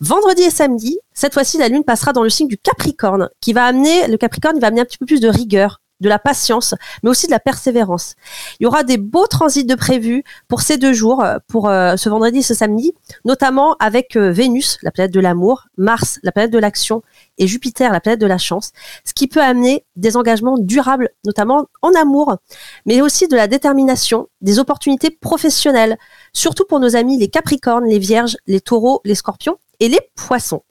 Vendredi 0.01 0.43
et 0.43 0.51
samedi, 0.51 0.99
cette 1.13 1.35
fois-ci, 1.35 1.59
la 1.59 1.69
lune 1.69 1.85
passera 1.85 2.13
dans 2.13 2.23
le 2.23 2.31
signe 2.31 2.49
du 2.49 2.57
Capricorne, 2.57 3.29
qui 3.41 3.53
va 3.53 3.65
amener, 3.65 4.07
le 4.09 4.17
Capricorne, 4.17 4.59
va 4.59 4.69
amener 4.69 4.81
un 4.81 4.85
petit 4.85 4.99
peu 4.99 5.07
plus 5.07 5.21
de 5.21 5.29
rigueur, 5.29 5.81
de 6.01 6.09
la 6.09 6.19
patience, 6.19 6.75
mais 7.03 7.11
aussi 7.11 7.27
de 7.27 7.33
la 7.33 7.41
persévérance. 7.41 8.15
Il 8.61 8.65
y 8.65 8.67
aura 8.67 8.85
des 8.85 8.99
beaux 8.99 9.27
transits 9.27 9.65
de 9.65 9.75
prévus 9.75 10.25
pour 10.47 10.61
ces 10.61 10.79
deux 10.79 10.93
jours, 10.93 11.23
euh, 11.23 11.39
pour 11.49 11.69
euh, 11.69 11.97
ce 11.97 12.09
vendredi 12.09 12.39
et 12.39 12.43
ce 12.43 12.55
samedi, 12.55 12.93
notamment 13.25 13.75
avec 13.81 14.17
euh, 14.17 14.31
Vénus, 14.31 14.79
la 14.83 14.91
planète 14.91 15.13
de 15.13 15.21
l'amour, 15.21 15.67
Mars, 15.77 16.19
la 16.23 16.33
planète 16.33 16.53
de 16.53 16.59
l'action, 16.59 17.03
et 17.39 17.47
Jupiter, 17.47 17.93
la 17.93 18.01
planète 18.01 18.21
de 18.21 18.27
la 18.27 18.39
chance, 18.39 18.73
ce 19.05 19.15
qui 19.15 19.29
peut 19.29 19.43
amener 19.43 19.85
des 19.97 20.17
engagements 20.17 20.59
durables, 20.59 21.11
notamment 21.25 21.67
en 21.83 21.93
amour, 21.95 22.37
mais 22.87 23.01
aussi 23.01 23.29
de 23.29 23.37
la 23.37 23.47
détermination, 23.47 24.29
des 24.41 24.59
opportunités 24.59 25.11
professionnelles, 25.11 25.99
surtout 26.33 26.65
pour 26.65 26.81
nos 26.81 26.97
amis 26.97 27.19
les 27.19 27.29
Capricornes, 27.29 27.87
les 27.87 27.99
Vierges, 27.99 28.37
les 28.47 28.61
Taureaux, 28.61 29.01
les 29.05 29.15
Scorpions 29.15 29.57
et 29.81 29.89
les 29.89 30.01
Poissons. 30.15 30.63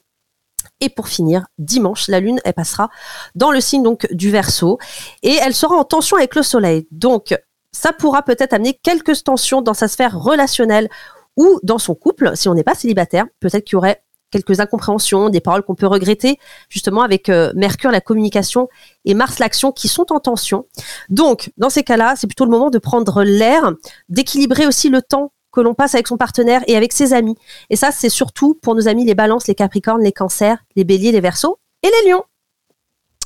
Et 0.80 0.88
pour 0.88 1.08
finir, 1.08 1.46
dimanche, 1.58 2.08
la 2.08 2.20
Lune, 2.20 2.40
elle 2.44 2.54
passera 2.54 2.88
dans 3.34 3.50
le 3.50 3.60
signe 3.60 3.82
donc 3.82 4.06
du 4.12 4.30
Verseau 4.30 4.78
et 5.22 5.34
elle 5.34 5.54
sera 5.54 5.76
en 5.76 5.84
tension 5.84 6.16
avec 6.16 6.34
le 6.34 6.42
Soleil. 6.42 6.86
Donc, 6.90 7.36
ça 7.72 7.92
pourra 7.92 8.22
peut-être 8.22 8.52
amener 8.52 8.78
quelques 8.82 9.24
tensions 9.24 9.60
dans 9.60 9.74
sa 9.74 9.88
sphère 9.88 10.18
relationnelle 10.18 10.88
ou 11.36 11.60
dans 11.62 11.78
son 11.78 11.94
couple, 11.94 12.32
si 12.34 12.48
on 12.48 12.54
n'est 12.54 12.64
pas 12.64 12.74
célibataire. 12.74 13.26
Peut-être 13.40 13.64
qu'il 13.64 13.74
y 13.74 13.76
aurait 13.76 14.02
quelques 14.30 14.60
incompréhensions, 14.60 15.30
des 15.30 15.40
paroles 15.40 15.62
qu'on 15.62 15.74
peut 15.74 15.86
regretter, 15.86 16.38
justement 16.68 17.02
avec 17.02 17.28
euh, 17.28 17.52
Mercure, 17.54 17.90
la 17.90 18.00
communication, 18.00 18.68
et 19.04 19.14
Mars, 19.14 19.38
l'action, 19.38 19.72
qui 19.72 19.88
sont 19.88 20.12
en 20.12 20.20
tension. 20.20 20.66
Donc, 21.08 21.50
dans 21.56 21.70
ces 21.70 21.82
cas-là, 21.82 22.14
c'est 22.16 22.26
plutôt 22.26 22.44
le 22.44 22.50
moment 22.50 22.70
de 22.70 22.78
prendre 22.78 23.22
l'air, 23.22 23.72
d'équilibrer 24.08 24.66
aussi 24.66 24.90
le 24.90 25.02
temps 25.02 25.32
que 25.52 25.60
l'on 25.60 25.74
passe 25.74 25.94
avec 25.94 26.06
son 26.08 26.16
partenaire 26.16 26.62
et 26.66 26.76
avec 26.76 26.92
ses 26.92 27.12
amis. 27.12 27.34
Et 27.70 27.76
ça, 27.76 27.90
c'est 27.90 28.08
surtout 28.10 28.54
pour 28.60 28.74
nos 28.74 28.88
amis 28.88 29.04
les 29.04 29.14
balances, 29.14 29.46
les 29.48 29.54
capricornes, 29.54 30.02
les 30.02 30.12
cancers, 30.12 30.58
les 30.76 30.84
béliers, 30.84 31.12
les 31.12 31.20
versos 31.20 31.58
et 31.82 31.88
les 32.04 32.10
lions. 32.10 32.22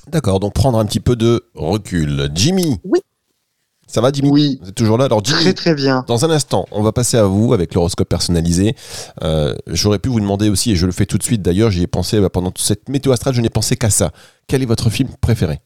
D'accord, 0.09 0.41
donc 0.41 0.53
prendre 0.55 0.79
un 0.79 0.85
petit 0.85 1.01
peu 1.01 1.17
de 1.17 1.45
recul. 1.55 2.31
Jimmy 2.35 2.81
Oui. 2.85 3.01
Ça 3.87 4.01
va, 4.01 4.11
Jimmy? 4.11 4.31
Oui. 4.31 4.59
Vous 4.63 4.69
êtes 4.71 4.75
toujours 4.75 4.97
là? 4.97 5.05
Alors, 5.05 5.23
Jimmy, 5.23 5.43
Très 5.43 5.53
très 5.53 5.75
bien. 5.75 6.05
Dans 6.09 6.25
un 6.25 6.31
instant, 6.31 6.67
on 6.73 6.83
va 6.83 6.93
passer 6.93 7.19
à 7.19 7.25
vous 7.25 7.53
avec 7.53 7.75
l'horoscope 7.75 8.09
personnalisé. 8.09 8.75
Euh, 9.23 9.55
J'aurais 9.67 9.99
pu 9.99 10.09
vous 10.09 10.19
demander 10.21 10.49
aussi, 10.49 10.73
et 10.73 10.77
je 10.77 10.87
le 10.87 10.93
fais 10.93 11.05
tout 11.05 11.19
de 11.19 11.23
suite 11.23 11.43
d'ailleurs, 11.43 11.71
j'y 11.71 11.83
ai 11.83 11.87
pensé 11.87 12.19
bah, 12.21 12.31
pendant 12.31 12.51
toute 12.51 12.65
cette 12.65 12.89
météo 12.89 13.13
astrale, 13.13 13.35
je 13.35 13.41
n'ai 13.43 13.51
pensé 13.51 13.77
qu'à 13.77 13.91
ça. 13.91 14.13
Quel 14.47 14.63
est 14.63 14.67
votre 14.67 14.89
film 14.91 15.11
préféré? 15.21 15.61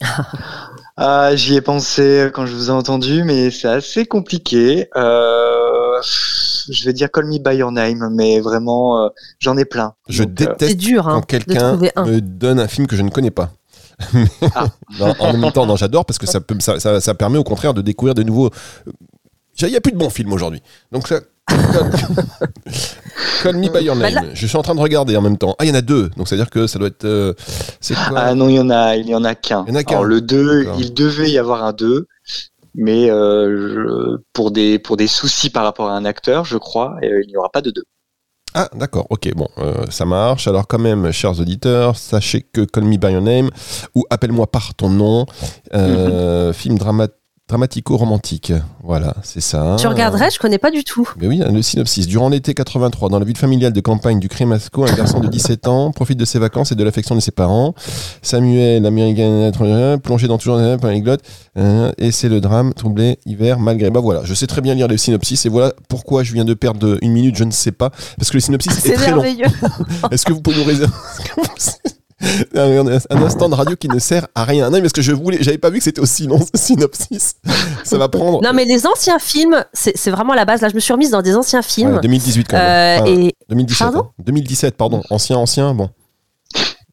Ah, 0.98 1.36
J'y 1.36 1.56
ai 1.56 1.60
pensé 1.60 2.30
quand 2.32 2.46
je 2.46 2.54
vous 2.54 2.68
ai 2.68 2.72
entendu, 2.72 3.22
mais 3.22 3.50
c'est 3.50 3.68
assez 3.68 4.06
compliqué. 4.06 4.88
Euh, 4.96 5.65
je 6.02 6.84
vais 6.84 6.92
dire 6.92 7.10
Call 7.10 7.26
Me 7.26 7.38
By 7.38 7.56
Your 7.56 7.72
Name, 7.72 8.08
mais 8.12 8.40
vraiment, 8.40 9.04
euh, 9.04 9.08
j'en 9.38 9.56
ai 9.56 9.64
plein. 9.64 9.94
Je 10.08 10.22
Donc, 10.24 10.30
euh, 10.40 10.46
déteste 10.46 10.70
C'est 10.70 10.74
dur 10.76 11.08
hein, 11.08 11.14
quand 11.20 11.26
quelqu'un 11.26 11.76
me 11.76 12.20
donne 12.20 12.60
un 12.60 12.68
film 12.68 12.86
que 12.86 12.96
je 12.96 13.02
ne 13.02 13.10
connais 13.10 13.30
pas. 13.30 13.50
Ah. 14.54 14.66
Non, 15.00 15.14
en 15.18 15.36
même 15.36 15.52
temps, 15.52 15.66
non, 15.66 15.76
j'adore 15.76 16.04
parce 16.04 16.18
que 16.18 16.26
ça, 16.26 16.40
peut, 16.40 16.56
ça, 16.60 16.78
ça- 16.80 17.00
ça 17.00 17.14
permet 17.14 17.38
au 17.38 17.44
contraire 17.44 17.72
de 17.74 17.82
découvrir 17.82 18.14
de 18.14 18.22
nouveaux. 18.22 18.50
Il 19.60 19.68
n'y 19.68 19.76
a 19.76 19.80
plus 19.80 19.92
de 19.92 19.96
bons 19.98 20.10
films 20.10 20.32
aujourd'hui. 20.32 20.62
Donc 20.92 21.08
ça. 21.08 21.20
Call 23.42 23.56
Me 23.56 23.68
By 23.68 23.84
Your 23.84 23.96
Bah 23.96 24.10
Name. 24.10 24.30
Je 24.34 24.46
suis 24.46 24.56
en 24.56 24.62
train 24.62 24.74
de 24.74 24.80
regarder 24.80 25.16
en 25.16 25.22
même 25.22 25.38
temps. 25.38 25.54
Ah, 25.58 25.64
il 25.64 25.68
y 25.68 25.70
en 25.72 25.74
a 25.76 25.80
deux. 25.80 26.08
Donc 26.16 26.28
c'est 26.28 26.34
à 26.34 26.38
dire 26.38 26.50
que 26.50 26.66
ça 26.66 26.78
doit 26.78 26.88
être. 26.88 27.04
euh, 27.04 27.32
quoi? 28.08 28.18
Ah 28.18 28.34
non, 28.34 28.48
il 28.48 28.56
y 28.56 28.60
en 28.60 28.70
a, 28.70 28.96
il 28.96 29.08
y 29.08 29.14
en 29.14 29.24
a 29.24 29.34
qu'un. 29.34 29.64
Il 29.66 29.72
y 29.72 29.76
en 29.76 29.78
a 29.80 29.84
qu'un. 29.84 29.94
Alors 29.96 30.04
le 30.04 30.20
2, 30.20 30.64
D'accord. 30.64 30.80
il 30.80 30.94
devait 30.94 31.30
y 31.30 31.38
avoir 31.38 31.64
un 31.64 31.72
2, 31.72 32.06
mais 32.76 33.10
euh, 33.10 33.56
je- 33.74 34.16
pour 34.32 34.50
des 34.52 34.78
pour 34.78 34.96
des 34.96 35.06
soucis 35.08 35.50
par 35.50 35.64
rapport 35.64 35.88
à 35.88 35.96
un 35.96 36.04
acteur, 36.04 36.44
je 36.44 36.58
crois, 36.58 36.96
euh, 37.02 37.20
il 37.24 37.28
n'y 37.28 37.36
aura 37.36 37.48
pas 37.50 37.62
de 37.62 37.70
2. 37.70 37.82
Ah, 38.54 38.70
d'accord, 38.74 39.06
ok, 39.10 39.34
bon, 39.34 39.48
euh, 39.58 39.84
ça 39.90 40.06
marche. 40.06 40.48
Alors, 40.48 40.66
quand 40.66 40.78
même, 40.78 41.12
chers 41.12 41.38
auditeurs, 41.40 41.96
sachez 41.98 42.40
que 42.40 42.62
Call 42.62 42.84
Me 42.84 42.96
By 42.96 43.12
Your 43.12 43.20
Name 43.20 43.50
ou 43.94 44.04
Appelle-moi 44.08 44.46
par 44.46 44.74
ton 44.74 44.88
nom, 44.88 45.26
euh, 45.74 46.52
film 46.54 46.78
drama- 46.78 47.08
dramatico-romantique. 47.48 48.52
Voilà, 48.82 49.14
c'est 49.22 49.40
ça. 49.40 49.76
Tu 49.78 49.86
regarderais, 49.86 50.30
je 50.30 50.38
connais 50.38 50.58
pas 50.58 50.70
du 50.70 50.82
tout. 50.82 51.08
Mais 51.18 51.28
oui, 51.28 51.38
le 51.48 51.62
synopsis. 51.62 52.06
Durant 52.06 52.28
l'été 52.28 52.54
83, 52.54 53.08
dans 53.08 53.18
la 53.18 53.24
ville 53.24 53.36
familiale 53.36 53.72
de 53.72 53.80
campagne 53.80 54.18
du 54.18 54.28
Crémasco, 54.28 54.84
un 54.84 54.92
garçon 54.94 55.20
de 55.20 55.28
17 55.28 55.68
ans 55.68 55.92
profite 55.92 56.18
de 56.18 56.24
ses 56.24 56.38
vacances 56.38 56.72
et 56.72 56.74
de 56.74 56.82
l'affection 56.82 57.14
de 57.14 57.20
ses 57.20 57.30
parents. 57.30 57.74
Samuel, 58.22 58.84
américain, 58.84 59.50
plongé 60.02 60.26
dans 60.26 60.38
toujours 60.38 60.56
un 60.56 60.76
polyglotte, 60.78 61.22
euh, 61.56 61.92
et 61.98 62.10
c'est 62.10 62.28
le 62.28 62.40
drame, 62.40 62.74
troublé, 62.74 63.18
hiver, 63.26 63.60
malgré. 63.60 63.90
Bah 63.90 64.00
voilà, 64.00 64.22
je 64.24 64.34
sais 64.34 64.46
très 64.46 64.60
bien 64.60 64.74
lire 64.74 64.88
le 64.88 64.96
synopsis, 64.96 65.46
et 65.46 65.48
voilà 65.48 65.72
pourquoi 65.88 66.24
je 66.24 66.32
viens 66.32 66.44
de 66.44 66.54
perdre 66.54 66.98
une 67.00 67.12
minute, 67.12 67.36
je 67.36 67.44
ne 67.44 67.52
sais 67.52 67.72
pas, 67.72 67.90
parce 68.18 68.30
que 68.30 68.36
le 68.36 68.40
synopsis 68.40 68.72
est, 68.76 68.80
C'est 68.80 68.94
très 68.94 69.10
long. 69.10 69.22
merveilleux. 69.22 69.46
Est-ce 70.10 70.24
que 70.24 70.32
vous 70.32 70.40
pouvez 70.40 70.56
nous 70.56 70.64
réserver 70.64 70.92
un, 72.54 72.86
instant 73.22 73.48
de 73.48 73.54
radio 73.54 73.76
qui 73.76 73.88
ne 73.88 73.98
sert 73.98 74.26
à 74.34 74.44
rien. 74.44 74.70
Non, 74.70 74.76
mais 74.76 74.82
parce 74.82 74.92
que 74.92 75.02
je 75.02 75.12
voulais, 75.12 75.38
j'avais 75.40 75.58
pas 75.58 75.70
vu 75.70 75.78
que 75.78 75.84
c'était 75.84 76.00
aussi 76.00 76.26
long 76.26 76.40
ce 76.40 76.58
synopsis. 76.58 77.34
Ça 77.84 77.98
va 77.98 78.08
prendre. 78.08 78.42
Non, 78.42 78.52
mais 78.54 78.64
les 78.64 78.86
anciens 78.86 79.18
films, 79.18 79.64
c'est 79.72 80.10
vraiment 80.10 80.34
la 80.34 80.44
base. 80.44 80.60
Là, 80.62 80.68
je 80.68 80.74
me 80.74 80.80
suis 80.80 80.92
remise 80.92 81.10
dans 81.10 81.22
des 81.22 81.36
anciens 81.36 81.62
films. 81.62 81.94
Ouais, 81.96 82.00
2018 82.00 82.48
quand 82.48 82.56
même. 82.56 82.66
Euh, 82.66 83.02
Enfin, 83.02 83.10
et 83.10 83.34
2017. 83.50 83.78
Pardon? 83.78 84.00
hein. 84.08 84.22
2017, 84.24 84.76
pardon. 84.76 85.02
Ancien, 85.10 85.36
ancien, 85.36 85.74
bon. 85.74 85.90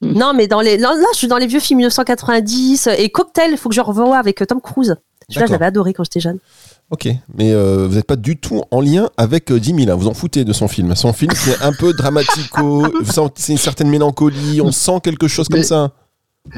non, 0.01 0.33
mais 0.33 0.47
dans 0.47 0.59
les 0.59 0.77
là, 0.77 0.93
là, 0.93 1.07
je 1.13 1.17
suis 1.19 1.27
dans 1.27 1.37
les 1.37 1.47
vieux 1.47 1.61
films 1.61 1.77
1990 1.79 2.89
et 2.97 3.09
Cocktail. 3.09 3.51
Il 3.51 3.57
faut 3.57 3.69
que 3.69 3.75
je 3.75 3.81
revoie 3.81 4.17
avec 4.17 4.41
euh, 4.41 4.45
Tom 4.45 4.59
Cruise. 4.59 4.95
Celui-là, 5.29 5.47
l'avais 5.51 5.65
adoré 5.65 5.93
quand 5.93 6.03
j'étais 6.03 6.19
jeune. 6.19 6.39
Ok, 6.89 7.07
mais 7.35 7.51
euh, 7.53 7.87
vous 7.87 7.95
n'êtes 7.95 8.05
pas 8.07 8.15
du 8.17 8.37
tout 8.37 8.61
en 8.69 8.81
lien 8.81 9.09
avec 9.17 9.51
euh, 9.51 9.59
Jimmy 9.61 9.85
là, 9.85 9.95
vous 9.95 10.07
en 10.07 10.13
foutez 10.13 10.43
de 10.45 10.53
son 10.53 10.67
film. 10.67 10.93
Son 10.95 11.13
film 11.13 11.31
c'est 11.35 11.61
un 11.61 11.73
peu 11.73 11.93
dramatico, 11.93 12.85
vous 13.03 13.11
sentez- 13.11 13.41
c'est 13.41 13.51
une 13.53 13.57
certaine 13.57 13.89
mélancolie, 13.89 14.61
on 14.61 14.71
sent 14.71 14.99
quelque 15.03 15.27
chose 15.27 15.47
comme 15.47 15.59
Mais- 15.61 15.65
ça. 15.65 15.91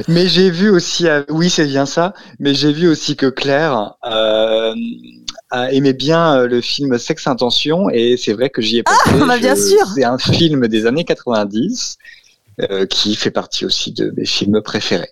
Mais 0.08 0.28
j'ai 0.28 0.50
vu 0.50 0.70
aussi, 0.72 1.08
euh, 1.08 1.22
oui 1.30 1.48
c'est 1.50 1.68
bien 1.68 1.86
ça, 1.86 2.14
mais 2.40 2.56
j'ai 2.56 2.74
vu 2.74 2.88
aussi 2.88 3.16
que 3.16 3.28
Claire 3.28 3.94
euh, 4.06 4.74
a 5.52 5.72
aimé 5.72 5.94
bien 5.94 6.44
le 6.48 6.60
film 6.60 6.98
Sex 6.98 7.28
Intention 7.28 7.90
et 7.92 8.18
c'est 8.18 8.34
vrai 8.34 8.50
que 8.50 8.64
j'y 8.64 8.80
ai 8.80 8.84
pensé. 8.84 8.98
Ah, 9.06 9.26
bah, 9.28 9.38
bien 9.38 9.54
Je- 9.54 9.62
sûr. 9.62 9.88
C'est 9.94 10.04
un 10.04 10.18
film 10.18 10.68
des 10.68 10.88
années 10.88 11.04
90 11.06 11.98
euh, 12.62 12.88
qui 12.88 13.16
fait 13.16 13.30
partie 13.30 13.64
aussi 13.64 13.92
de 13.94 14.12
mes 14.18 14.26
films 14.26 14.60
préférés. 14.62 15.12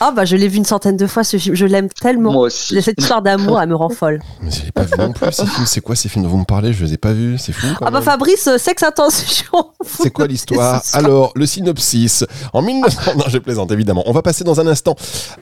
Ah 0.00 0.10
bah 0.12 0.24
je 0.24 0.36
l'ai 0.36 0.48
vu 0.48 0.56
une 0.58 0.64
centaine 0.64 0.96
de 0.96 1.06
fois 1.06 1.24
ce 1.24 1.36
film, 1.36 1.54
je 1.54 1.66
l'aime 1.66 1.88
tellement. 1.88 2.32
Moi 2.32 2.46
aussi. 2.46 2.80
Cette 2.82 3.00
histoire 3.00 3.22
d'amour, 3.22 3.60
elle 3.60 3.68
me 3.68 3.74
rend 3.74 3.88
folle. 3.88 4.20
Mais 4.42 4.50
je 4.50 4.64
l'ai 4.64 4.72
pas 4.72 4.82
vu 4.82 4.92
non 4.98 5.12
plus 5.12 5.32
ces 5.32 5.46
films. 5.46 5.66
C'est 5.66 5.80
quoi 5.80 5.96
ces 5.96 6.08
films 6.08 6.24
dont 6.24 6.30
vous 6.30 6.38
me 6.38 6.44
parlez? 6.44 6.72
Je 6.72 6.84
les 6.84 6.94
ai 6.94 6.96
pas 6.98 7.12
vus. 7.12 7.38
C'est 7.38 7.52
fou. 7.52 7.66
quand 7.78 7.86
Ah 7.86 7.90
bah 7.90 7.98
même. 7.98 8.02
Fabrice, 8.02 8.46
euh, 8.46 8.58
sexe 8.58 8.82
attention. 8.82 9.46
C'est 9.84 10.10
quoi 10.10 10.26
l'histoire? 10.26 10.82
Alors, 10.92 11.32
le 11.34 11.46
synopsis. 11.46 12.24
En 12.52 12.62
1900... 12.62 13.00
Non, 13.16 13.24
je 13.28 13.38
plaisante, 13.38 13.70
évidemment. 13.72 14.02
On 14.06 14.12
va 14.12 14.22
passer 14.22 14.44
dans 14.44 14.60
un 14.60 14.66
instant 14.66 14.94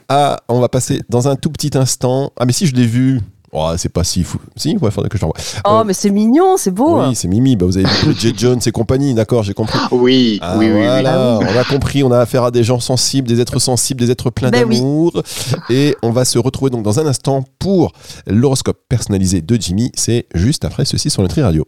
à... 0.07 0.39
On 0.47 0.59
va 0.59 0.69
passer 0.69 1.01
dans 1.09 1.27
un 1.27 1.35
tout 1.35 1.49
petit 1.49 1.77
instant... 1.77 2.31
Ah, 2.39 2.45
mais 2.45 2.53
si, 2.53 2.65
je 2.67 2.75
l'ai 2.75 2.85
vu. 2.87 3.21
Oh, 3.51 3.69
c'est 3.77 3.89
pas 3.89 4.03
si 4.03 4.23
fou. 4.23 4.37
Si, 4.55 4.77
ouais, 4.77 4.91
faudrait 4.91 5.09
que 5.09 5.17
je 5.17 5.23
l'envoie. 5.23 5.37
Oh 5.65 5.83
mais 5.85 5.93
c'est 5.93 6.11
mignon, 6.11 6.55
c'est 6.57 6.71
beau. 6.71 6.99
Oui, 7.01 7.15
c'est 7.15 7.27
Mimi. 7.27 7.55
Bah, 7.55 7.65
vous 7.65 7.77
avez 7.77 7.87
vu 8.03 8.13
J. 8.17 8.33
Jones 8.37 8.59
et 8.65 8.71
compagnie, 8.71 9.13
d'accord, 9.13 9.43
j'ai 9.43 9.53
compris. 9.53 9.79
Oui, 9.91 10.37
Ah, 10.41 10.55
oui, 10.57 10.67
oui, 10.67 10.73
oui. 10.73 10.83
voilà, 10.85 11.39
on 11.41 11.57
a 11.57 11.63
compris, 11.63 12.03
on 12.03 12.11
a 12.11 12.19
affaire 12.19 12.43
à 12.43 12.51
des 12.51 12.63
gens 12.63 12.79
sensibles, 12.79 13.27
des 13.27 13.41
êtres 13.41 13.59
sensibles, 13.59 13.99
des 13.99 14.11
êtres 14.11 14.29
pleins 14.29 14.49
Ben 14.51 14.65
oui. 14.67 14.77
d'amour. 14.77 15.23
Et 15.69 15.95
on 16.03 16.11
va 16.11 16.25
se 16.25 16.37
retrouver 16.37 16.69
donc 16.69 16.83
dans 16.83 16.99
un 16.99 17.05
instant 17.07 17.43
pour 17.57 17.91
l'horoscope 18.27 18.77
personnalisé 18.87 19.41
de 19.41 19.55
Jimmy. 19.59 19.91
C'est 19.95 20.27
juste 20.35 20.63
après 20.65 20.85
ceci 20.85 21.09
sur 21.09 21.21
Nutri 21.23 21.41
Radio. 21.41 21.65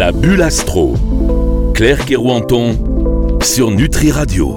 La 0.00 0.12
bulle 0.12 0.40
astro. 0.40 0.94
Claire 1.74 2.06
Kerouanton 2.06 3.38
sur 3.42 3.70
Nutri 3.70 4.10
Radio. 4.10 4.56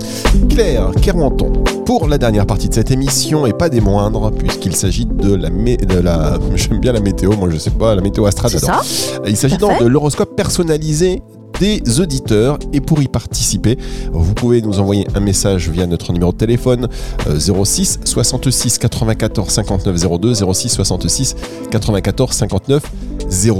Claire 0.49 0.91
Kerouanton 1.01 1.51
pour 1.85 2.07
la 2.07 2.17
dernière 2.17 2.45
partie 2.45 2.69
de 2.69 2.73
cette 2.73 2.91
émission 2.91 3.45
et 3.45 3.51
pas 3.51 3.67
des 3.67 3.81
moindres 3.81 4.31
puisqu'il 4.31 4.73
s'agit 4.73 5.05
de 5.05 5.35
la 5.35 5.49
mé- 5.49 5.75
de 5.85 5.99
la 5.99 6.39
j'aime 6.55 6.79
bien 6.79 6.93
la 6.93 7.01
météo 7.01 7.33
moi 7.35 7.49
je 7.51 7.57
sais 7.57 7.71
pas 7.71 7.93
la 7.93 8.01
météo 8.01 8.25
astrale 8.25 8.51
C'est 8.51 8.59
j'adore. 8.59 8.83
ça 8.85 9.19
Il 9.27 9.35
s'agit 9.35 9.57
donc 9.57 9.81
de 9.81 9.85
l'horoscope 9.85 10.33
personnalisé 10.37 11.21
des 11.59 11.99
auditeurs. 11.99 12.57
Et 12.73 12.81
pour 12.81 13.01
y 13.01 13.07
participer 13.07 13.77
vous 14.11 14.33
pouvez 14.33 14.61
nous 14.61 14.79
envoyer 14.79 15.07
un 15.15 15.19
message 15.19 15.69
via 15.69 15.85
notre 15.87 16.11
numéro 16.13 16.31
de 16.31 16.37
téléphone 16.37 16.87
euh, 17.27 17.39
06 17.39 17.99
66 18.03 18.77
94 18.77 19.49
59 19.49 20.19
02 20.19 20.33
06 20.33 20.69
66 20.69 21.35
94 21.71 22.35
59 22.35 22.83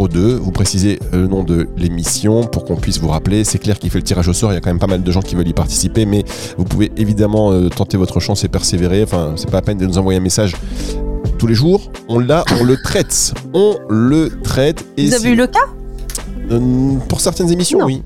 02 0.10 0.36
vous 0.36 0.52
précisez 0.52 1.00
euh, 1.14 1.22
le 1.22 1.28
nom 1.28 1.44
de 1.44 1.68
l'émission 1.78 2.44
pour 2.44 2.66
qu'on 2.66 2.76
puisse 2.76 3.00
vous 3.00 3.10
rappeler. 3.10 3.44
C'est 3.44 3.60
clair 3.60 3.80
qu'il 3.80 3.90
fait 3.90 4.00
le 4.00 4.04
tirage 4.04 4.28
au 4.28 4.34
sort. 4.34 4.52
Il 4.52 4.56
y 4.56 4.58
a 4.58 4.62
quand 4.62 4.70
même 4.70 4.80
pas 4.80 4.88
mal 4.88 5.04
de 5.04 5.12
gens 5.12 5.22
qui 5.22 5.36
veulent 5.36 5.48
y 5.48 5.54
participer 5.54 6.06
mais 6.06 6.24
vous 6.58 6.66
pouvez 6.66 6.92
évidemment 6.98 7.52
euh, 7.52 7.70
tenter 7.70 7.98
votre 7.98 8.20
chance 8.20 8.44
et 8.44 8.48
persévérer. 8.48 9.04
Enfin 9.04 9.34
c'est 9.36 9.50
pas 9.50 9.58
la 9.58 9.62
peine 9.62 9.78
de 9.78 9.86
nous 9.86 9.98
envoyer 9.98 10.20
un 10.20 10.24
message 10.24 10.56
tous 11.38 11.48
les 11.48 11.56
jours. 11.56 11.92
On 12.08 12.20
l'a 12.20 12.44
on 12.60 12.64
le 12.64 12.78
traite. 12.82 13.34
On 13.54 13.78
le 13.90 14.30
traite. 14.44 14.86
Et 14.98 15.08
Vous 15.08 15.14
avez 15.16 15.30
eu 15.30 15.36
le 15.36 15.48
cas? 15.48 15.60
Pour 17.08 17.22
certaines 17.22 17.52
émissions, 17.52 17.80
Non. 17.80 17.86
oui. 17.86 18.02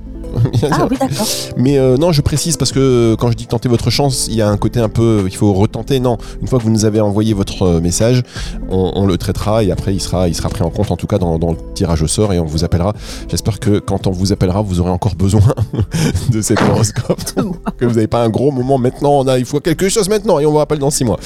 Ah 0.71 0.87
oui 0.89 0.97
d'accord. 0.99 1.25
Mais 1.55 1.77
euh, 1.77 1.97
non, 1.97 2.11
je 2.11 2.21
précise 2.21 2.57
parce 2.57 2.71
que 2.71 2.79
euh, 2.79 3.15
quand 3.15 3.31
je 3.31 3.35
dis 3.35 3.47
tenter 3.47 3.69
votre 3.69 3.89
chance, 3.89 4.27
il 4.29 4.35
y 4.35 4.41
a 4.41 4.49
un 4.49 4.57
côté 4.57 4.79
un 4.79 4.89
peu, 4.89 5.23
il 5.25 5.35
faut 5.35 5.53
retenter. 5.53 5.99
Non, 5.99 6.17
une 6.41 6.47
fois 6.47 6.59
que 6.59 6.63
vous 6.63 6.69
nous 6.69 6.85
avez 6.85 6.99
envoyé 7.01 7.33
votre 7.33 7.63
euh, 7.63 7.81
message, 7.81 8.23
on, 8.69 8.91
on 8.95 9.05
le 9.05 9.17
traitera 9.17 9.63
et 9.63 9.71
après 9.71 9.93
il 9.93 9.99
sera, 10.01 10.27
il 10.27 10.35
sera 10.35 10.49
pris 10.49 10.63
en 10.63 10.69
compte 10.69 10.91
en 10.91 10.97
tout 10.97 11.07
cas 11.07 11.17
dans, 11.17 11.39
dans 11.39 11.51
le 11.51 11.57
tirage 11.73 12.01
au 12.01 12.07
sort 12.07 12.33
et 12.33 12.39
on 12.39 12.45
vous 12.45 12.63
appellera. 12.63 12.93
J'espère 13.29 13.59
que 13.59 13.79
quand 13.79 14.07
on 14.07 14.11
vous 14.11 14.31
appellera, 14.31 14.61
vous 14.61 14.79
aurez 14.79 14.91
encore 14.91 15.15
besoin 15.15 15.41
de 16.29 16.41
cet 16.41 16.61
horoscope. 16.61 17.19
que 17.77 17.85
vous 17.85 17.95
n'avez 17.95 18.07
pas 18.07 18.23
un 18.23 18.29
gros 18.29 18.51
moment 18.51 18.77
maintenant. 18.77 19.11
On 19.19 19.27
a, 19.27 19.37
il 19.39 19.45
faut 19.45 19.59
quelque 19.59 19.89
chose 19.89 20.09
maintenant 20.09 20.39
et 20.39 20.45
on 20.45 20.51
vous 20.51 20.57
rappelle 20.57 20.79
dans 20.79 20.89
six 20.89 21.05
mois. 21.05 21.19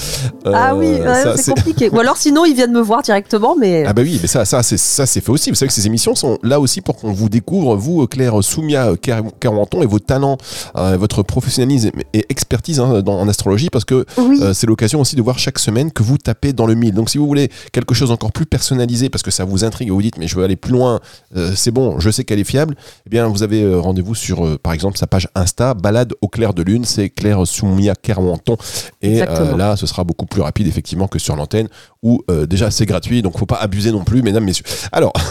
ah 0.46 0.76
oui, 0.76 0.88
ouais, 0.88 1.38
c'est 1.38 1.54
compliqué. 1.54 1.90
Ou 1.90 2.00
alors 2.00 2.18
sinon 2.18 2.46
ils 2.46 2.56
viennent 2.56 2.74
me 2.74 2.82
voir 2.82 3.02
directement, 3.02 3.56
mais 3.60 3.86
Ah 3.86 3.94
bah 3.94 4.02
oui, 4.04 4.20
mais 4.22 4.28
ça, 4.28 4.46
ça, 4.46 4.64
c'est 4.64 4.78
ça, 4.78 5.06
c'est 5.06 5.22
fait 5.22 5.32
aussi. 5.32 5.50
Vous 5.50 5.56
savez 5.56 5.68
que 5.68 5.74
ces 5.74 5.88
émissions 5.88 6.16
sont 6.16 6.38
là 6.44 6.60
aussi 6.60 6.82
pour 6.82 6.96
qu'on 6.96 7.12
vous 7.12 7.30
découvre, 7.30 7.76
vous, 7.76 8.08
Claire 8.08 8.44
Soumia 8.44 8.96
Carenton, 9.40 9.82
et 9.82 9.86
vos 9.86 10.00
talents, 10.00 10.38
euh, 10.76 10.98
votre 10.98 11.24
professionnalisme 11.24 11.92
et 12.14 12.26
expertise 12.30 12.80
hein, 12.80 13.02
dans, 13.02 13.20
en 13.20 13.28
astrologie, 13.28 13.70
parce 13.70 13.86
que 13.86 14.06
oui. 14.18 14.40
euh, 14.42 14.54
c'est 14.54 14.68
l'occasion 14.68 15.02
aussi 15.02 15.16
de 15.16 15.22
voir 15.22 15.40
chaque 15.40 15.60
semaine 15.60 15.92
que 15.92 16.04
vous 16.04 16.18
tapez 16.18 16.54
dans 16.54 16.66
le 16.66 16.76
mille. 16.76 16.94
Donc 16.94 17.10
si 17.10 17.18
vous 17.18 17.28
voulez 17.28 17.50
quelque 17.72 17.94
chose 17.94 18.12
encore 18.12 18.32
plus 18.32 18.46
personnalisé, 18.46 19.10
parce 19.10 19.24
que 19.24 19.32
ça 19.32 19.46
vous 19.46 19.64
intrigue 19.64 19.90
et 19.90 19.92
vous 19.92 20.02
dites, 20.02 20.18
mais 20.18 20.28
je 20.28 20.36
veux 20.36 20.44
aller 20.44 20.56
plus 20.56 20.72
loin, 20.72 21.00
euh, 21.36 21.54
c'est 21.56 21.72
bon, 21.72 22.00
je 22.00 22.10
sais 22.10 22.24
qu'elle 22.24 22.40
est 22.40 22.44
fiable, 22.44 22.76
eh 23.06 23.10
bien 23.10 23.28
vous 23.28 23.44
avez 23.44 23.76
rendez-vous 23.76 24.16
sur, 24.16 24.60
par 24.60 24.74
exemple, 24.74 24.98
sa 24.98 25.08
page 25.08 25.28
Insta, 25.36 25.74
Balade 25.74 26.14
au 26.22 26.28
clair 26.28 26.54
de 26.54 26.64
lune, 26.64 26.86
c'est 26.86 27.10
Claire 27.10 27.46
Soumia 27.46 27.96
Carenton. 27.96 28.58
Et 29.02 29.20
là, 29.20 29.76
ce 29.76 29.86
sera 29.86 30.04
beaucoup 30.04 30.26
plus 30.26 30.42
rapide, 30.42 30.68
effectivement, 30.68 31.08
que 31.08 31.20
sur 31.20 31.36
l'antenne, 31.36 31.68
où 32.04 32.24
déjà 32.48 32.72
c'est 32.72 32.86
gratuit, 32.86 33.22
donc 33.22 33.38
faut 33.38 33.46
pas 33.46 33.58
abuser 33.58 33.92
non 33.92 34.04
plus, 34.04 34.22
mesdames, 34.22 34.44
messieurs. 34.44 34.66
Alors, 34.92 35.14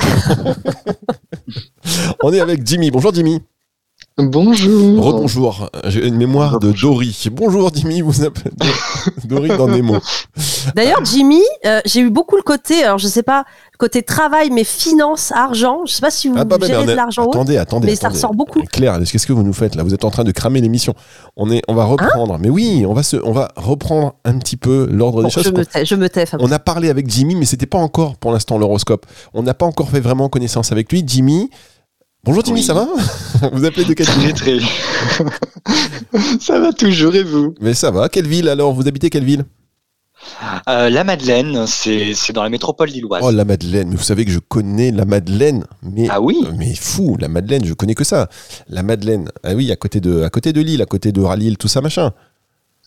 on 2.22 2.32
est 2.32 2.40
avec 2.40 2.66
Jimmy. 2.66 2.90
Bonjour 2.90 3.14
Jimmy. 3.14 3.40
Bonjour. 4.22 5.02
Rebonjour. 5.04 5.70
J'ai 5.86 6.06
une 6.06 6.16
mémoire 6.16 6.58
de 6.60 6.72
Dory. 6.72 7.16
Bonjour 7.32 7.70
Jimmy, 7.74 8.00
vous 8.02 8.22
appelez 8.22 8.50
Dory 9.24 9.48
dans 9.48 9.68
Nemo. 9.68 9.96
D'ailleurs, 10.74 11.04
Jimmy, 11.04 11.40
euh, 11.66 11.80
j'ai 11.86 12.00
eu 12.00 12.10
beaucoup 12.10 12.36
le 12.36 12.42
côté, 12.42 12.82
alors 12.84 12.98
je 12.98 13.06
sais 13.08 13.22
pas, 13.22 13.44
le 13.72 13.78
côté 13.78 14.02
travail, 14.02 14.50
mais 14.50 14.64
finance, 14.64 15.32
argent. 15.32 15.80
Je 15.86 15.94
sais 15.94 16.00
pas 16.00 16.10
si 16.10 16.28
vous 16.28 16.34
Ah, 16.38 16.44
bah, 16.44 16.56
gérez 16.62 16.86
de 16.86 16.92
l'argent 16.92 17.28
Attendez, 17.30 17.56
attendez. 17.56 17.86
mais 17.86 17.96
ça 17.96 18.08
ressort 18.10 18.34
beaucoup. 18.34 18.62
Claire, 18.70 18.98
qu'est-ce 19.10 19.26
que 19.26 19.32
vous 19.32 19.42
nous 19.42 19.52
faites 19.54 19.74
là 19.74 19.82
Vous 19.82 19.94
êtes 19.94 20.04
en 20.04 20.10
train 20.10 20.24
de 20.24 20.32
cramer 20.32 20.60
l'émission? 20.60 20.94
On 21.36 21.50
est, 21.50 21.62
on 21.68 21.74
va 21.74 21.84
reprendre. 21.84 22.38
mais 22.38 22.50
oui, 22.50 22.84
on 22.86 22.92
va 22.92 23.02
se, 23.02 23.16
on 23.24 23.32
va 23.32 23.48
reprendre 23.56 24.14
un 24.24 24.38
petit 24.38 24.56
peu 24.56 24.86
l'ordre 24.90 25.22
Bon, 25.22 25.28
des 25.28 25.32
choses. 25.32 25.44
je 25.44 25.50
me 25.50 25.64
tais, 25.64 25.84
je 25.84 25.94
me 25.94 26.08
tais, 26.08 26.26
Fabrice. 26.26 26.48
On 26.48 26.52
a 26.52 26.58
parlé 26.58 26.90
avec 26.90 27.08
Jimmy, 27.08 27.34
mais 27.36 27.46
c'était 27.46 27.66
pas 27.66 27.78
encore 27.78 28.16
pour 28.16 28.32
l'instant 28.32 28.58
l'horoscope. 28.58 29.06
On 29.34 29.42
n'a 29.42 29.54
pas 29.54 29.66
encore 29.66 29.88
fait 29.88 30.00
vraiment 30.00 30.28
connaissance 30.28 30.72
avec 30.72 30.92
lui. 30.92 31.02
Jimmy. 31.06 31.50
Bonjour 32.24 32.44
Jimmy, 32.44 32.60
Oui. 32.60 32.66
ça 32.66 32.74
va 32.74 32.86
Vous 33.52 33.64
appelez 33.64 33.84
de 33.84 33.94
quelle 33.94 34.10
ville 34.10 34.34
très. 34.34 34.58
Ça 36.40 36.58
va 36.60 36.72
toujours 36.72 37.14
et 37.14 37.22
vous 37.22 37.54
Mais 37.60 37.72
ça 37.74 37.90
va. 37.90 38.08
Quelle 38.08 38.26
ville 38.26 38.48
alors 38.48 38.72
Vous 38.74 38.86
habitez 38.86 39.08
quelle 39.08 39.24
ville 39.24 39.44
Euh, 40.68 40.90
La 40.90 41.02
Madeleine, 41.04 41.64
c'est 41.66 42.14
dans 42.34 42.42
la 42.42 42.50
métropole 42.50 42.90
lilloise. 42.90 43.22
Oh 43.24 43.30
la 43.30 43.44
Madeleine. 43.46 43.88
Mais 43.88 43.96
vous 43.96 44.02
savez 44.02 44.24
que 44.26 44.30
je 44.30 44.38
connais 44.38 44.90
la 44.90 45.04
Madeleine. 45.06 45.64
Mais 45.82 46.08
Ah 46.10 46.20
oui 46.20 46.36
mais 46.58 46.74
fou, 46.74 47.16
la 47.18 47.28
Madeleine, 47.28 47.64
je 47.64 47.72
connais 47.72 47.94
que 47.94 48.04
ça. 48.04 48.28
La 48.68 48.82
Madeleine. 48.82 49.30
Ah 49.42 49.54
oui, 49.54 49.70
à 49.72 49.76
côté 49.76 50.00
de, 50.00 50.22
à 50.22 50.28
côté 50.30 50.52
de 50.52 50.60
Lille, 50.60 50.82
à 50.82 50.86
côté 50.86 51.12
de 51.12 51.20
Ralil, 51.22 51.56
tout 51.56 51.68
ça 51.68 51.80
machin. 51.80 52.12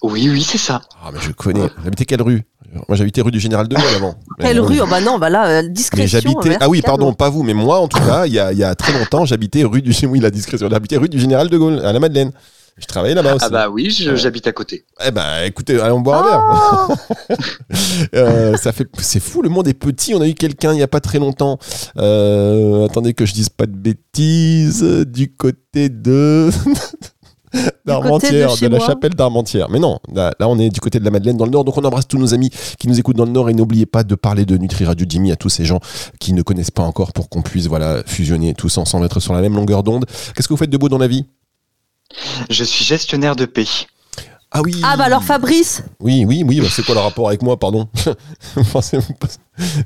Oui, 0.03 0.29
oui, 0.29 0.43
c'est 0.43 0.57
ça. 0.57 0.81
Ah 1.01 1.09
mais 1.13 1.19
je 1.21 1.31
connais. 1.31 1.61
Vous 1.77 1.87
habitez 1.87 2.05
quelle 2.05 2.21
rue? 2.21 2.43
Moi 2.89 2.97
j'habitais 2.97 3.21
rue 3.21 3.31
du 3.31 3.39
Général 3.39 3.67
de 3.67 3.75
Gaulle 3.75 3.85
avant. 3.95 4.15
Quelle 4.39 4.59
rue? 4.59 4.79
Oh 4.81 4.87
bah 4.89 4.99
non, 4.99 5.19
bah 5.19 5.29
là, 5.29 5.47
euh, 5.47 5.67
discrétion. 5.67 6.19
j'habitais. 6.19 6.57
Ah 6.59 6.67
oui, 6.69 6.81
pardon, 6.81 7.13
pas 7.13 7.29
vous, 7.29 7.43
mais 7.43 7.53
moi 7.53 7.79
en 7.79 7.87
tout 7.87 7.99
cas, 7.99 8.25
il 8.25 8.33
y 8.33 8.39
a, 8.39 8.51
il 8.51 8.57
y 8.57 8.63
a 8.63 8.73
très 8.75 8.91
longtemps, 8.93 9.25
j'habitais 9.25 9.63
rue 9.63 9.81
du. 9.81 9.93
Oui, 10.07 10.19
la 10.19 10.31
discrétion. 10.31 10.67
J'habitais 10.69 10.97
rue 10.97 11.07
du 11.07 11.19
Général 11.19 11.49
de 11.49 11.57
Gaulle, 11.57 11.79
à 11.85 11.93
la 11.93 11.99
Madeleine. 11.99 12.31
Je 12.77 12.87
travaillais 12.87 13.13
là-bas 13.13 13.35
aussi. 13.35 13.45
Ah 13.45 13.49
bah 13.49 13.69
oui, 13.69 13.89
j'habite 13.91 14.47
à 14.47 14.51
côté. 14.51 14.85
Eh 15.05 15.11
ben, 15.11 15.43
écoutez, 15.45 15.79
allons 15.79 16.01
boire 16.01 16.25
un 16.25 16.87
verre. 16.89 16.97
Oh 17.29 17.35
Euh, 18.15 18.57
ça 18.57 18.71
fait, 18.71 18.87
c'est 18.99 19.19
fou, 19.19 19.43
le 19.43 19.49
monde 19.49 19.67
est 19.67 19.75
petit. 19.75 20.15
On 20.15 20.21
a 20.21 20.27
eu 20.27 20.33
quelqu'un 20.33 20.73
il 20.73 20.79
y 20.79 20.83
a 20.83 20.87
pas 20.87 20.99
très 20.99 21.19
longtemps. 21.19 21.59
Euh, 21.97 22.85
attendez 22.85 23.13
que 23.13 23.25
je 23.25 23.33
dise 23.33 23.49
pas 23.49 23.67
de 23.67 23.75
bêtises. 23.75 24.83
Du 25.07 25.31
côté 25.31 25.89
de 25.89 26.49
d'Armentières, 27.85 28.55
de, 28.55 28.67
la 28.67 28.77
moi. 28.77 28.87
chapelle 28.87 29.13
d'Armentières. 29.13 29.69
Mais 29.69 29.79
non, 29.79 29.99
là, 30.13 30.33
là, 30.39 30.47
on 30.47 30.57
est 30.59 30.69
du 30.69 30.79
côté 30.79 30.99
de 30.99 31.05
la 31.05 31.11
Madeleine 31.11 31.37
dans 31.37 31.45
le 31.45 31.51
Nord. 31.51 31.63
Donc 31.63 31.77
on 31.77 31.83
embrasse 31.83 32.07
tous 32.07 32.17
nos 32.17 32.33
amis 32.33 32.49
qui 32.79 32.87
nous 32.87 32.99
écoutent 32.99 33.17
dans 33.17 33.25
le 33.25 33.31
Nord 33.31 33.49
et 33.49 33.53
n'oubliez 33.53 33.85
pas 33.85 34.03
de 34.03 34.15
parler 34.15 34.45
de 34.45 34.57
Nutri 34.57 34.85
Radio 34.85 35.05
Jimmy 35.07 35.31
à 35.31 35.35
tous 35.35 35.49
ces 35.49 35.65
gens 35.65 35.79
qui 36.19 36.33
ne 36.33 36.41
connaissent 36.41 36.71
pas 36.71 36.83
encore 36.83 37.13
pour 37.13 37.29
qu'on 37.29 37.41
puisse 37.41 37.67
voilà 37.67 38.03
fusionner 38.05 38.53
tous 38.53 38.77
ensemble, 38.77 39.05
être 39.05 39.19
sur 39.19 39.33
la 39.33 39.41
même 39.41 39.55
longueur 39.55 39.83
d'onde. 39.83 40.05
Qu'est-ce 40.35 40.47
que 40.47 40.53
vous 40.53 40.57
faites 40.57 40.69
de 40.69 40.77
beau 40.77 40.89
dans 40.89 40.97
la 40.97 41.07
vie? 41.07 41.25
Je 42.49 42.63
suis 42.63 42.85
gestionnaire 42.85 43.35
de 43.35 43.45
paix. 43.45 43.65
Ah 44.55 44.61
oui. 44.63 44.79
Ah 44.83 44.95
bah 44.97 45.05
alors 45.05 45.23
Fabrice, 45.23 45.81
Oui, 45.99 46.25
oui, 46.27 46.43
oui. 46.47 46.61
bah, 46.61 46.67
c'est 46.69 46.85
quoi 46.85 46.93
le 46.95 47.01
rapport 47.01 47.27
avec 47.27 47.41
moi, 47.41 47.57
pardon 47.57 47.87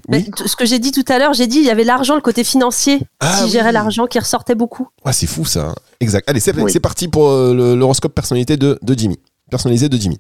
mais 0.10 0.18
Oui. 0.18 0.32
t- 0.32 0.48
ce 0.48 0.56
que 0.56 0.66
j'ai 0.66 0.80
dit 0.80 0.92
tout 0.92 1.06
à 1.08 1.18
l'heure, 1.20 1.34
j'ai 1.34 1.48
dit 1.48 1.58
il 1.60 1.64
y 1.66 1.70
avait 1.70 1.84
l'argent, 1.84 2.16
le 2.16 2.22
côté 2.22 2.44
financier, 2.44 3.00
Ah 3.20 3.42
qui 3.44 3.50
gérait 3.50 3.72
l'argent, 3.72 4.08
qui 4.08 4.20
ressortait 4.20 4.56
beaucoup. 4.56 4.88
Ah, 5.06 5.14
c'est 5.14 5.28
fou 5.28 5.46
ça. 5.46 5.74
Exact. 6.00 6.30
Allez, 6.30 6.40
c'est 6.40 6.56
Oui. 6.58 6.80
parti 6.80 7.08
pour 7.08 7.30
euh, 7.30 7.76
l'horoscope 7.76 8.14
personnalité 8.14 8.58
de, 8.58 8.78
de 8.82 8.94
Jimmy. 8.98 9.18
Personnalisé 9.50 9.90
de 9.90 9.98
Jimmy. 9.98 10.20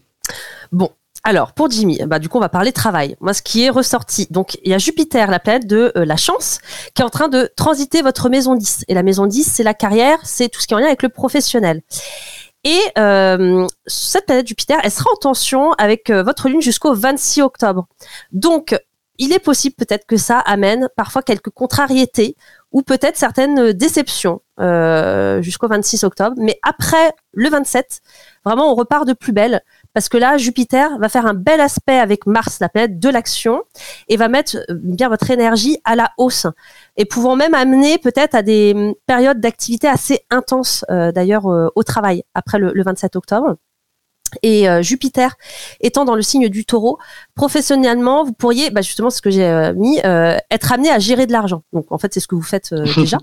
Bon, 0.72 0.90
alors 1.24 1.54
pour 1.54 1.70
Jimmy, 1.70 2.00
bah 2.08 2.20
du 2.20 2.30
coup 2.30 2.38
on 2.38 2.42
va 2.42 2.50
parler 2.50 2.72
travail. 2.72 3.16
Moi, 3.20 3.34
ce 3.34 3.42
qui 3.42 3.64
est 3.64 3.70
ressorti, 3.70 4.28
donc 4.32 4.58
il 4.64 4.72
y 4.72 4.74
a 4.74 4.78
Jupiter, 4.78 5.30
la 5.30 5.40
planète 5.40 5.68
de 5.68 5.92
euh, 5.98 6.06
la 6.06 6.16
chance, 6.16 6.60
qui 6.94 7.02
est 7.02 7.06
en 7.06 7.10
train 7.10 7.28
de 7.28 7.50
transiter 7.58 8.02
votre 8.02 8.30
maison 8.30 8.56
10. 8.56 8.86
Et 8.88 8.94
la 8.94 9.04
maison 9.04 9.26
10, 9.26 9.44
c'est 9.44 9.64
la 9.64 9.74
carrière, 9.74 10.20
c'est 10.24 10.48
tout 10.50 10.62
ce 10.62 10.68
qui 10.68 10.74
est 10.74 10.78
en 10.78 10.80
lien 10.80 10.88
avec 10.88 11.04
le 11.04 11.10
professionnel. 11.10 11.82
Et 12.68 12.82
euh, 12.98 13.66
cette 13.86 14.26
planète 14.26 14.46
Jupiter, 14.46 14.78
elle 14.84 14.92
sera 14.92 15.10
en 15.14 15.16
tension 15.16 15.72
avec 15.78 16.10
euh, 16.10 16.22
votre 16.22 16.50
lune 16.50 16.62
jusqu'au 16.62 16.94
26 16.94 17.42
octobre. 17.42 17.88
Donc, 18.34 18.78
il 19.18 19.32
est 19.32 19.40
possible 19.40 19.74
peut-être 19.78 20.06
que 20.06 20.18
ça 20.18 20.40
amène 20.40 20.90
parfois 20.98 21.22
quelques 21.22 21.50
contrariétés 21.50 22.36
ou 22.74 22.82
peut-être 22.82 23.16
certaines 23.16 23.58
euh, 23.58 23.74
déceptions. 23.74 24.42
jusqu'au 25.42 25.70
26 25.70 26.04
octobre. 26.04 26.36
Mais 26.40 26.60
après 26.62 27.14
le 27.32 27.50
27, 27.50 28.02
vraiment, 28.44 28.70
on 28.70 28.76
repart 28.76 29.08
de 29.08 29.14
plus 29.14 29.32
belle 29.32 29.62
parce 29.98 30.10
que 30.10 30.18
là, 30.18 30.38
Jupiter 30.38 31.00
va 31.00 31.10
faire 31.10 31.26
un 31.26 31.34
bel 31.34 31.60
aspect 31.60 31.98
avec 31.98 32.28
Mars, 32.28 32.60
la 32.62 32.70
planète 32.70 33.00
de 33.00 33.10
l'action, 33.10 33.64
et 34.08 34.16
va 34.16 34.28
mettre 34.28 34.58
euh, 34.70 34.76
bien 34.76 35.10
votre 35.10 35.32
énergie 35.32 35.80
à 35.86 35.96
la 35.96 36.12
hausse, 36.20 36.46
et 36.98 37.06
pouvant 37.06 37.36
même 37.36 37.56
amener 37.56 37.98
peut-être 37.98 38.36
à 38.36 38.44
des 38.44 38.74
hum, 38.76 38.94
périodes 39.08 39.40
d'activité 39.40 39.88
assez 39.88 40.20
intenses, 40.30 40.86
euh, 40.92 41.12
d'ailleurs, 41.12 41.48
euh, 41.48 41.70
au 41.74 41.82
travail, 41.82 42.22
après 42.36 42.60
le, 42.60 42.74
le 42.76 42.84
27 42.84 43.16
octobre. 43.16 43.56
Et 44.44 44.70
euh, 44.70 44.82
Jupiter 44.82 45.36
étant 45.80 46.06
dans 46.06 46.16
le 46.16 46.22
signe 46.22 46.50
du 46.50 46.66
taureau, 46.66 47.00
professionnellement, 47.36 48.24
vous 48.24 48.34
pourriez, 48.34 48.70
bah 48.70 48.82
justement, 48.82 49.10
ce 49.10 49.22
que 49.22 49.30
j'ai 49.30 49.46
euh, 49.46 49.74
mis, 49.74 50.00
euh, 50.06 50.38
être 50.52 50.72
amené 50.72 50.90
à 50.90 51.00
gérer 51.00 51.26
de 51.26 51.32
l'argent. 51.32 51.64
Donc, 51.74 51.92
en 51.92 51.98
fait, 51.98 52.14
c'est 52.14 52.20
ce 52.20 52.28
que 52.28 52.36
vous 52.36 52.42
faites 52.42 52.74
déjà. 52.96 53.18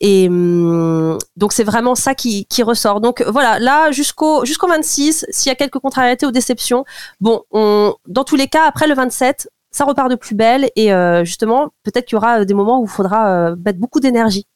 Et 0.00 0.28
hum, 0.28 1.18
donc, 1.36 1.52
c'est 1.52 1.64
vraiment 1.64 1.94
ça 1.94 2.14
qui, 2.14 2.46
qui 2.46 2.62
ressort. 2.62 3.00
Donc, 3.00 3.22
voilà, 3.22 3.58
là, 3.58 3.90
jusqu'au 3.92 4.44
jusqu'au 4.44 4.68
26, 4.68 5.26
s'il 5.30 5.50
y 5.50 5.52
a 5.52 5.54
quelques 5.56 5.78
contrariétés 5.78 6.26
ou 6.26 6.30
déceptions, 6.30 6.84
bon, 7.20 7.42
on, 7.50 7.94
dans 8.06 8.24
tous 8.24 8.36
les 8.36 8.48
cas, 8.48 8.66
après 8.66 8.86
le 8.86 8.94
27, 8.94 9.48
ça 9.70 9.84
repart 9.84 10.10
de 10.10 10.16
plus 10.16 10.34
belle. 10.34 10.70
Et 10.76 10.92
euh, 10.92 11.24
justement, 11.24 11.70
peut-être 11.82 12.06
qu'il 12.06 12.16
y 12.16 12.18
aura 12.18 12.44
des 12.44 12.54
moments 12.54 12.80
où 12.80 12.84
il 12.84 12.90
faudra 12.90 13.28
euh, 13.30 13.56
mettre 13.64 13.78
beaucoup 13.78 14.00
d'énergie 14.00 14.46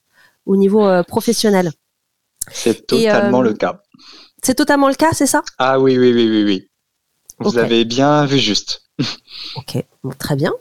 au 0.47 0.56
niveau 0.56 0.87
euh, 0.87 1.02
professionnel. 1.02 1.73
C'est 2.50 2.87
totalement 2.87 3.40
euh, 3.40 3.44
le 3.44 3.54
cas. 3.54 3.82
C'est 4.42 4.54
totalement 4.54 4.88
le 4.88 4.94
cas, 4.94 5.12
c'est 5.12 5.26
ça? 5.26 5.42
Ah 5.59 5.78
oui, 5.78 5.99
oui, 5.99 6.12
oui, 6.12 6.28
oui, 6.28 6.44
oui. 6.44 6.70
Vous 7.38 7.59
avez 7.59 7.85
bien 7.85 8.26
vu 8.26 8.38
juste. 8.38 8.82
Ok, 9.56 9.82
bon, 10.02 10.12
très 10.18 10.37
bien. 10.37 10.52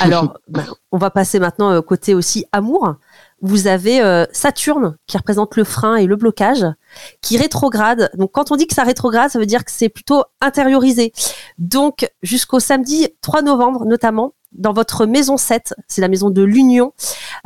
Alors, 0.00 0.38
bah, 0.48 0.64
on 0.92 0.98
va 0.98 1.10
passer 1.10 1.38
maintenant 1.38 1.70
euh, 1.70 1.80
côté 1.80 2.14
aussi 2.14 2.44
amour. 2.52 2.96
Vous 3.40 3.66
avez 3.66 4.00
euh, 4.00 4.26
Saturne 4.32 4.96
qui 5.06 5.16
représente 5.16 5.56
le 5.56 5.64
frein 5.64 5.96
et 5.96 6.06
le 6.06 6.16
blocage, 6.16 6.64
qui 7.20 7.38
rétrograde. 7.38 8.10
Donc, 8.14 8.32
quand 8.32 8.50
on 8.50 8.56
dit 8.56 8.66
que 8.66 8.74
ça 8.74 8.82
rétrograde, 8.82 9.30
ça 9.30 9.38
veut 9.38 9.46
dire 9.46 9.64
que 9.64 9.70
c'est 9.70 9.88
plutôt 9.88 10.24
intériorisé. 10.40 11.12
Donc, 11.58 12.10
jusqu'au 12.22 12.60
samedi 12.60 13.08
3 13.20 13.42
novembre, 13.42 13.84
notamment, 13.84 14.34
dans 14.52 14.72
votre 14.72 15.06
maison 15.06 15.36
7, 15.36 15.74
c'est 15.88 16.00
la 16.00 16.08
maison 16.08 16.30
de 16.30 16.42
l'union, 16.42 16.92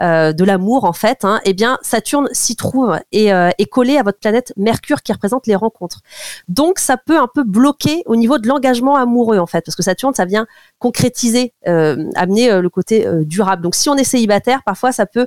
euh, 0.01 0.33
de 0.33 0.45
l'amour 0.45 0.85
en 0.85 0.93
fait, 0.93 1.25
hein, 1.25 1.41
eh 1.45 1.53
bien 1.53 1.79
Saturne 1.83 2.29
s'y 2.33 2.57
trouve 2.57 2.99
et 3.11 3.33
euh, 3.33 3.51
est 3.59 3.67
collé 3.67 3.99
à 3.99 4.03
votre 4.03 4.19
planète 4.19 4.53
Mercure 4.57 5.03
qui 5.03 5.13
représente 5.13 5.47
les 5.47 5.57
rencontres. 5.57 6.01
Donc 6.49 6.79
ça 6.79 6.97
peut 6.97 7.19
un 7.19 7.29
peu 7.33 7.43
bloquer 7.45 8.03
au 8.07 8.17
niveau 8.17 8.39
de 8.39 8.47
l'engagement 8.47 8.97
amoureux 8.97 9.39
en 9.39 9.47
fait, 9.47 9.63
parce 9.65 9.77
que 9.77 9.83
Saturne 9.83 10.15
ça 10.15 10.25
vient 10.25 10.47
concrétiser, 10.79 11.55
euh, 11.67 12.11
amener 12.15 12.51
euh, 12.51 12.61
le 12.61 12.71
côté 12.71 13.07
euh, 13.07 13.25
durable. 13.25 13.63
Donc 13.63 13.75
si 13.75 13.89
on 13.89 13.97
est 13.97 14.05
célibataire, 14.05 14.63
parfois 14.65 14.93
ça 14.93 15.07
peut 15.07 15.27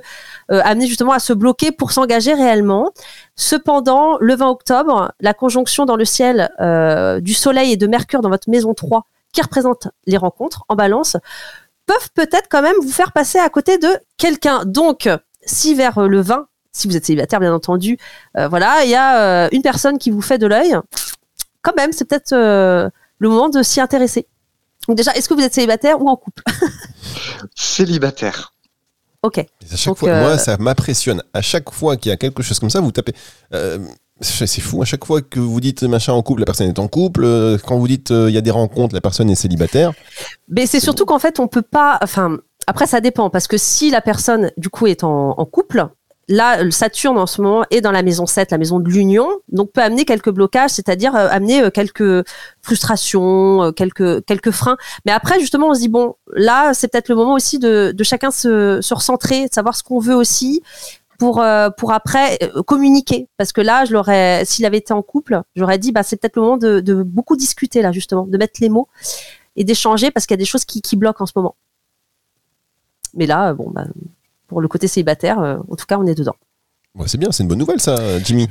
euh, 0.50 0.60
amener 0.64 0.86
justement 0.86 1.12
à 1.12 1.18
se 1.18 1.32
bloquer 1.32 1.72
pour 1.72 1.92
s'engager 1.92 2.34
réellement. 2.34 2.92
Cependant, 3.36 4.16
le 4.20 4.34
20 4.34 4.48
octobre, 4.48 5.12
la 5.20 5.34
conjonction 5.34 5.84
dans 5.84 5.96
le 5.96 6.04
ciel 6.04 6.50
du 7.22 7.34
Soleil 7.34 7.72
et 7.72 7.76
de 7.76 7.86
Mercure 7.86 8.22
dans 8.22 8.30
votre 8.30 8.48
maison 8.48 8.72
3, 8.72 9.06
qui 9.32 9.42
représente 9.42 9.88
les 10.06 10.16
rencontres 10.16 10.64
en 10.68 10.76
balance, 10.76 11.16
peuvent 11.86 12.10
peut-être 12.14 12.48
quand 12.50 12.62
même 12.62 12.76
vous 12.82 12.90
faire 12.90 13.12
passer 13.12 13.38
à 13.38 13.48
côté 13.48 13.78
de 13.78 13.88
quelqu'un. 14.16 14.64
Donc, 14.64 15.08
si 15.44 15.74
vers 15.74 15.98
euh, 15.98 16.08
le 16.08 16.20
20, 16.20 16.46
si 16.72 16.88
vous 16.88 16.96
êtes 16.96 17.06
célibataire 17.06 17.40
bien 17.40 17.54
entendu, 17.54 17.98
euh, 18.36 18.48
voilà, 18.48 18.84
il 18.84 18.90
y 18.90 18.94
a 18.94 19.20
euh, 19.44 19.48
une 19.52 19.62
personne 19.62 19.98
qui 19.98 20.10
vous 20.10 20.20
fait 20.20 20.38
de 20.38 20.46
l'œil, 20.46 20.76
quand 21.62 21.74
même, 21.76 21.92
c'est 21.92 22.04
peut-être 22.04 22.32
euh, 22.32 22.90
le 23.18 23.28
moment 23.28 23.48
de 23.48 23.62
s'y 23.62 23.80
intéresser. 23.80 24.26
Donc 24.86 24.96
déjà, 24.96 25.12
est-ce 25.14 25.28
que 25.28 25.34
vous 25.34 25.40
êtes 25.40 25.54
célibataire 25.54 26.00
ou 26.00 26.08
en 26.08 26.16
couple? 26.16 26.42
Célibataire. 27.54 28.52
Ok. 29.22 29.38
À 29.38 29.44
chaque 29.76 29.86
Donc, 29.86 29.98
fois, 29.98 30.10
euh, 30.10 30.20
moi, 30.20 30.38
ça 30.38 30.56
m'impressionne. 30.58 31.22
À 31.34 31.42
chaque 31.42 31.70
fois 31.70 31.96
qu'il 31.96 32.10
y 32.10 32.12
a 32.12 32.16
quelque 32.16 32.42
chose 32.42 32.60
comme 32.60 32.70
ça, 32.70 32.80
vous 32.80 32.92
tapez. 32.92 33.14
Euh, 34.22 34.46
c'est 34.46 34.60
fou. 34.60 34.82
À 34.82 34.84
chaque 34.84 35.04
fois 35.04 35.20
que 35.22 35.40
vous 35.40 35.60
dites 35.60 35.82
machin 35.82 36.12
en 36.12 36.22
couple, 36.22 36.40
la 36.40 36.46
personne 36.46 36.68
est 36.68 36.78
en 36.78 36.88
couple. 36.88 37.24
Euh, 37.24 37.58
Quand 37.64 37.78
vous 37.78 37.88
dites 37.88 38.10
euh, 38.10 38.30
il 38.30 38.34
y 38.34 38.38
a 38.38 38.42
des 38.42 38.50
rencontres, 38.50 38.94
la 38.94 39.00
personne 39.00 39.28
est 39.30 39.34
célibataire. 39.34 39.92
Mais 40.48 40.66
c'est 40.66 40.80
surtout 40.80 41.04
qu'en 41.04 41.18
fait, 41.18 41.38
on 41.40 41.48
peut 41.48 41.62
pas. 41.62 41.98
Enfin, 42.02 42.38
après, 42.66 42.86
ça 42.86 43.00
dépend 43.00 43.30
parce 43.30 43.46
que 43.46 43.58
si 43.58 43.90
la 43.90 44.00
personne, 44.00 44.50
du 44.56 44.68
coup, 44.68 44.86
est 44.86 45.04
en, 45.04 45.34
couple, 45.44 45.86
là, 46.28 46.62
le 46.62 46.72
Saturne 46.72 47.16
en 47.16 47.26
ce 47.26 47.40
moment 47.40 47.64
est 47.70 47.80
dans 47.80 47.92
la 47.92 48.02
maison 48.02 48.26
7, 48.26 48.50
la 48.50 48.58
maison 48.58 48.80
de 48.80 48.88
l'union, 48.88 49.28
donc 49.52 49.70
peut 49.72 49.82
amener 49.82 50.04
quelques 50.04 50.30
blocages, 50.30 50.70
c'est-à-dire 50.70 51.14
euh, 51.14 51.28
amener 51.30 51.62
euh, 51.62 51.70
quelques 51.70 52.26
frustrations, 52.62 53.62
euh, 53.62 53.70
quelques 53.70 54.24
quelques 54.24 54.50
freins. 54.50 54.76
Mais 55.04 55.12
après, 55.12 55.38
justement, 55.38 55.68
on 55.68 55.74
se 55.74 55.80
dit 55.80 55.88
bon, 55.88 56.16
là, 56.34 56.74
c'est 56.74 56.88
peut-être 56.88 57.08
le 57.08 57.14
moment 57.14 57.34
aussi 57.34 57.58
de, 57.58 57.92
de 57.96 58.04
chacun 58.04 58.30
se, 58.32 58.80
se 58.80 58.94
recentrer, 58.94 59.46
de 59.46 59.54
savoir 59.54 59.76
ce 59.76 59.84
qu'on 59.84 60.00
veut 60.00 60.16
aussi. 60.16 60.62
Pour, 61.18 61.40
euh, 61.40 61.70
pour 61.70 61.92
après 61.92 62.38
euh, 62.42 62.62
communiquer 62.62 63.28
parce 63.36 63.52
que 63.52 63.60
là 63.60 63.84
je 63.84 63.92
l'aurais 63.92 64.44
s'il 64.44 64.64
avait 64.66 64.78
été 64.78 64.92
en 64.92 65.02
couple 65.02 65.40
j'aurais 65.54 65.78
dit 65.78 65.92
bah 65.92 66.02
c'est 66.02 66.20
peut-être 66.20 66.36
le 66.36 66.42
moment 66.42 66.56
de, 66.56 66.80
de 66.80 67.02
beaucoup 67.02 67.36
discuter 67.36 67.80
là 67.80 67.92
justement 67.92 68.26
de 68.26 68.36
mettre 68.36 68.60
les 68.60 68.68
mots 68.68 68.88
et 69.56 69.64
d'échanger 69.64 70.10
parce 70.10 70.26
qu'il 70.26 70.34
y 70.34 70.38
a 70.38 70.42
des 70.42 70.44
choses 70.44 70.64
qui, 70.64 70.96
bloquent 70.96 71.22
en 71.22 71.26
ce 71.26 71.32
moment. 71.34 71.56
Mais 73.14 73.26
là, 73.26 73.50
euh, 73.50 73.54
bon, 73.54 73.70
bah, 73.70 73.86
pour 74.46 74.60
le 74.60 74.68
côté 74.68 74.86
célibataire, 74.86 75.38
en 75.38 75.76
tout 75.76 75.86
cas, 75.86 75.98
on 75.98 76.06
est 76.06 76.14
dedans. 76.14 76.36
C'est 77.06 77.18
bien, 77.18 77.32
c'est 77.32 77.42
une 77.42 77.48
bonne 77.48 77.58
nouvelle 77.58 77.80
ça, 77.80 78.18
Jimmy. 78.18 78.48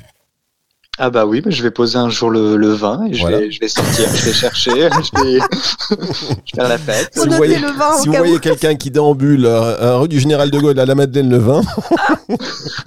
Ah 0.97 1.09
bah 1.09 1.25
oui, 1.25 1.41
mais 1.45 1.51
je 1.51 1.61
vais 1.61 1.71
poser 1.71 1.97
un 1.97 2.09
jour 2.09 2.29
le, 2.29 2.55
le 2.55 2.69
vin 2.69 3.05
et 3.05 3.13
je, 3.13 3.21
Voilà. 3.21 3.39
vais, 3.39 3.51
je 3.51 3.59
vais 3.59 3.67
sortir, 3.67 4.07
je 4.15 4.25
vais 4.25 4.33
chercher, 4.33 4.71
je 4.71 5.23
vais, 5.23 5.39
je 5.39 5.95
vais 5.95 6.35
faire 6.55 6.69
la 6.69 6.77
fête. 6.77 7.09
Si 7.13 7.27
vous 7.27 7.35
voyez, 7.35 7.57
si 8.01 8.07
vous 8.07 8.13
voyez 8.13 8.39
quelqu'un 8.39 8.75
qui 8.75 8.91
déambule 8.91 9.45
euh, 9.45 9.77
euh, 9.81 9.97
rue 9.97 10.07
du 10.07 10.19
Général 10.19 10.51
de 10.51 10.57
Gaulle 10.59 10.79
à 10.79 10.85
la 10.85 10.95
Madeleine 10.95 11.29
le 11.29 11.37
20, 11.37 11.61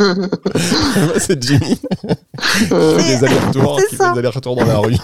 c'est 1.18 1.42
Jimmy. 1.42 1.79
Qui 1.79 2.64
fait 2.66 3.18
des 3.18 3.25
allers-retours, 3.25 3.81
c'est 3.81 3.87
qui 3.88 3.97
ça. 3.97 4.07
fait 4.09 4.12
des 4.14 4.18
allers-retours 4.21 4.57
dans 4.57 4.64
la 4.64 4.79
rue. 4.79 4.97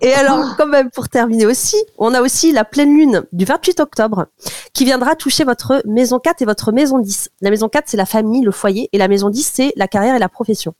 Et 0.00 0.12
alors, 0.14 0.56
quand 0.56 0.66
même, 0.66 0.90
pour 0.90 1.08
terminer 1.08 1.46
aussi, 1.46 1.76
on 1.98 2.14
a 2.14 2.22
aussi 2.22 2.52
la 2.52 2.64
pleine 2.64 2.96
lune 2.96 3.22
du 3.32 3.44
28 3.44 3.80
octobre 3.80 4.26
qui 4.72 4.84
viendra 4.84 5.14
toucher 5.16 5.44
votre 5.44 5.82
maison 5.86 6.18
4 6.18 6.42
et 6.42 6.44
votre 6.46 6.72
maison 6.72 6.98
10. 6.98 7.28
La 7.42 7.50
maison 7.50 7.68
4, 7.68 7.84
c'est 7.88 7.96
la 7.96 8.06
famille, 8.06 8.42
le 8.42 8.52
foyer, 8.52 8.88
et 8.92 8.98
la 8.98 9.08
maison 9.08 9.28
10, 9.28 9.50
c'est 9.54 9.72
la 9.76 9.86
carrière 9.88 10.14
et 10.14 10.18
la 10.18 10.28
profession. 10.30 10.72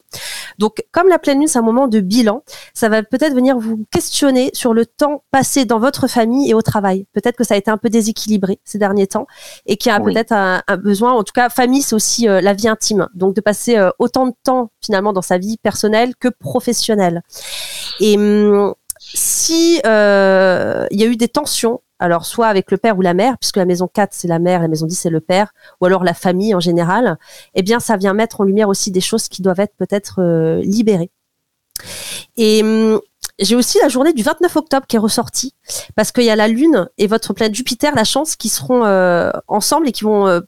Donc, 0.58 0.77
comme 0.92 1.08
la 1.08 1.18
pleine 1.18 1.38
lune, 1.38 1.48
c'est 1.48 1.58
un 1.58 1.62
moment 1.62 1.88
de 1.88 2.00
bilan, 2.00 2.42
ça 2.74 2.88
va 2.88 3.02
peut-être 3.02 3.34
venir 3.34 3.58
vous 3.58 3.84
questionner 3.90 4.50
sur 4.54 4.74
le 4.74 4.86
temps 4.86 5.22
passé 5.30 5.64
dans 5.64 5.78
votre 5.78 6.06
famille 6.08 6.50
et 6.50 6.54
au 6.54 6.62
travail. 6.62 7.06
Peut-être 7.12 7.36
que 7.36 7.44
ça 7.44 7.54
a 7.54 7.56
été 7.56 7.70
un 7.70 7.76
peu 7.78 7.88
déséquilibré 7.90 8.60
ces 8.64 8.78
derniers 8.78 9.06
temps 9.06 9.26
et 9.66 9.76
qu'il 9.76 9.90
y 9.90 9.94
a 9.94 10.00
Oui. 10.00 10.12
peut-être 10.12 10.32
un, 10.32 10.62
un 10.66 10.76
besoin, 10.76 11.12
en 11.12 11.22
tout 11.24 11.32
cas, 11.34 11.48
famille, 11.48 11.82
c'est 11.82 11.94
aussi 11.94 12.28
euh, 12.28 12.40
la 12.40 12.52
vie 12.54 12.68
intime. 12.68 13.08
Donc, 13.14 13.34
de 13.34 13.40
passer 13.40 13.76
euh, 13.76 13.90
autant 13.98 14.26
de 14.26 14.34
temps, 14.44 14.70
finalement, 14.84 15.12
dans 15.12 15.22
sa 15.22 15.38
vie 15.38 15.56
personnelle 15.62 16.14
que 16.16 16.28
professionnelle. 16.28 17.22
Et 18.00 18.16
hum, 18.16 18.74
si 19.14 19.80
euh, 19.86 20.86
il 20.90 21.00
y 21.00 21.04
a 21.04 21.06
eu 21.06 21.16
des 21.16 21.28
tensions, 21.28 21.80
alors 21.98 22.26
soit 22.26 22.46
avec 22.46 22.70
le 22.70 22.76
père 22.76 22.98
ou 22.98 23.00
la 23.00 23.14
mère, 23.14 23.38
puisque 23.38 23.56
la 23.56 23.64
maison 23.64 23.88
4 23.88 24.12
c'est 24.12 24.28
la 24.28 24.38
mère, 24.38 24.60
la 24.60 24.68
maison 24.68 24.86
10 24.86 24.94
c'est 24.94 25.10
le 25.10 25.20
père, 25.20 25.52
ou 25.80 25.86
alors 25.86 26.04
la 26.04 26.14
famille 26.14 26.54
en 26.54 26.60
général, 26.60 27.18
eh 27.54 27.62
bien 27.62 27.80
ça 27.80 27.96
vient 27.96 28.14
mettre 28.14 28.40
en 28.40 28.44
lumière 28.44 28.68
aussi 28.68 28.90
des 28.90 29.00
choses 29.00 29.28
qui 29.28 29.42
doivent 29.42 29.60
être 29.60 29.74
peut-être 29.76 30.20
euh, 30.20 30.60
libérées. 30.62 31.10
Et 32.36 32.62
hum, 32.62 33.00
j'ai 33.38 33.54
aussi 33.54 33.78
la 33.80 33.88
journée 33.88 34.12
du 34.12 34.22
29 34.22 34.56
octobre 34.56 34.86
qui 34.86 34.96
est 34.96 35.00
ressortie, 35.00 35.54
parce 35.94 36.12
qu'il 36.12 36.24
y 36.24 36.30
a 36.30 36.36
la 36.36 36.48
Lune 36.48 36.88
et 36.98 37.06
votre 37.06 37.32
planète 37.32 37.54
Jupiter, 37.54 37.94
la 37.94 38.04
chance, 38.04 38.36
qui 38.36 38.48
seront 38.48 38.84
euh, 38.84 39.30
ensemble 39.46 39.88
et 39.88 39.92
qui 39.92 40.04
vont 40.04 40.42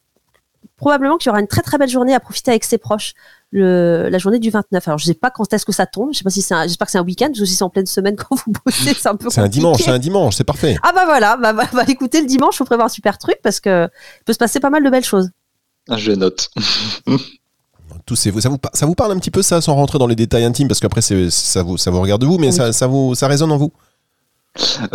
probablement 0.77 1.19
qu'il 1.19 1.29
y 1.29 1.31
aura 1.31 1.41
une 1.41 1.47
très 1.47 1.63
très 1.63 1.79
belle 1.79 1.89
journée 1.89 2.15
à 2.15 2.21
profiter 2.21 2.51
avec 2.51 2.65
ses 2.65 2.79
proches 2.79 3.15
le, 3.53 4.09
la 4.11 4.19
journée 4.19 4.39
du 4.39 4.51
29. 4.51 4.87
Alors 4.89 4.99
je 4.99 5.07
sais 5.07 5.15
pas 5.15 5.31
quand 5.31 5.53
est-ce 5.53 5.65
que 5.65 5.73
ça 5.73 5.87
tombe, 5.87 6.11
je 6.13 6.19
sais 6.19 6.25
pas 6.25 6.31
si 6.31 6.41
c'est 6.43 6.55
un, 6.55 6.63
j'espère 6.65 6.87
que 6.87 6.93
c'est 6.93 6.99
un 6.99 7.05
week-end, 7.05 7.27
parce 7.27 7.41
que 7.41 7.45
si 7.47 7.55
c'est 7.55 7.65
en 7.65 7.71
pleine 7.71 7.87
semaine 7.87 8.17
quand 8.29 8.37
vous 8.37 8.53
bossez, 8.65 8.95
c'est 8.95 9.09
un 9.09 9.17
peu 9.17 9.29
C'est 9.31 9.41
un 9.41 9.45
compliqué. 9.45 9.61
dimanche, 9.61 9.83
c'est 9.83 9.91
un 9.91 9.99
dimanche, 9.99 10.37
c'est 10.37 10.45
parfait. 10.45 10.77
Ah 10.83 10.93
bah 10.95 11.03
voilà, 11.05 11.37
bah, 11.37 11.53
bah, 11.53 11.65
bah, 11.73 11.85
écoutez, 11.89 12.21
le 12.21 12.27
dimanche, 12.27 12.57
faut 12.57 12.65
prévoir 12.65 12.87
un 12.87 12.91
super 12.91 13.19
truc 13.19 13.39
parce 13.43 13.61
que 13.61 13.89
il 14.21 14.25
peut 14.25 14.33
se 14.33 14.39
passer 14.39 14.61
pas 14.61 14.71
mal 14.71 14.85
de 14.85 14.91
belles 14.91 15.05
choses. 15.05 15.31
Je 15.97 16.13
note. 16.13 16.51
Tous 18.07 18.17
ces, 18.17 18.33
ça, 18.41 18.49
vous, 18.49 18.59
ça 18.73 18.87
vous 18.87 18.95
parle 18.95 19.13
un 19.13 19.19
petit 19.19 19.31
peu 19.31 19.43
ça, 19.43 19.61
sans 19.61 19.75
rentrer 19.75 19.99
dans 19.99 20.07
les 20.07 20.15
détails 20.17 20.45
intimes, 20.45 20.69
parce 20.69 20.81
qu'après 20.81 21.01
c'est- 21.03 21.31
ça 21.31 21.63
vous, 21.63 21.77
ça 21.77 21.91
vous 21.91 22.01
regarde 22.01 22.23
vous, 22.25 22.39
mais 22.39 22.49
Oui. 22.49 22.53
ça, 22.53 22.73
ça, 22.73 22.87
vous, 22.87 23.15
ça 23.15 23.27
résonne 23.29 23.53
en 23.53 23.57
vous? 23.57 23.73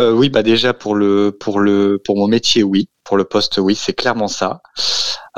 Euh, 0.00 0.12
oui, 0.12 0.28
bah 0.28 0.42
déjà 0.42 0.74
pour 0.74 0.94
le 0.94 1.34
pour 1.38 1.60
le 1.60 1.98
pour 2.04 2.16
mon 2.16 2.26
métier, 2.28 2.62
oui. 2.62 2.88
Pour 3.06 3.16
le 3.16 3.24
poste, 3.24 3.58
oui, 3.58 3.74
c'est 3.74 3.92
clairement 3.92 4.28
ça. 4.28 4.60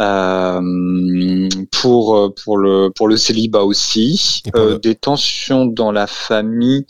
Euh, 0.00 1.48
pour 1.72 2.32
pour 2.44 2.56
le 2.56 2.90
pour 2.94 3.08
le 3.08 3.16
célibat 3.16 3.62
aussi, 3.64 4.42
Euh, 4.54 4.72
le- 4.72 4.78
des 4.78 4.94
tensions 4.94 5.66
dans 5.66 5.92
la 5.92 6.06
famille. 6.06 6.86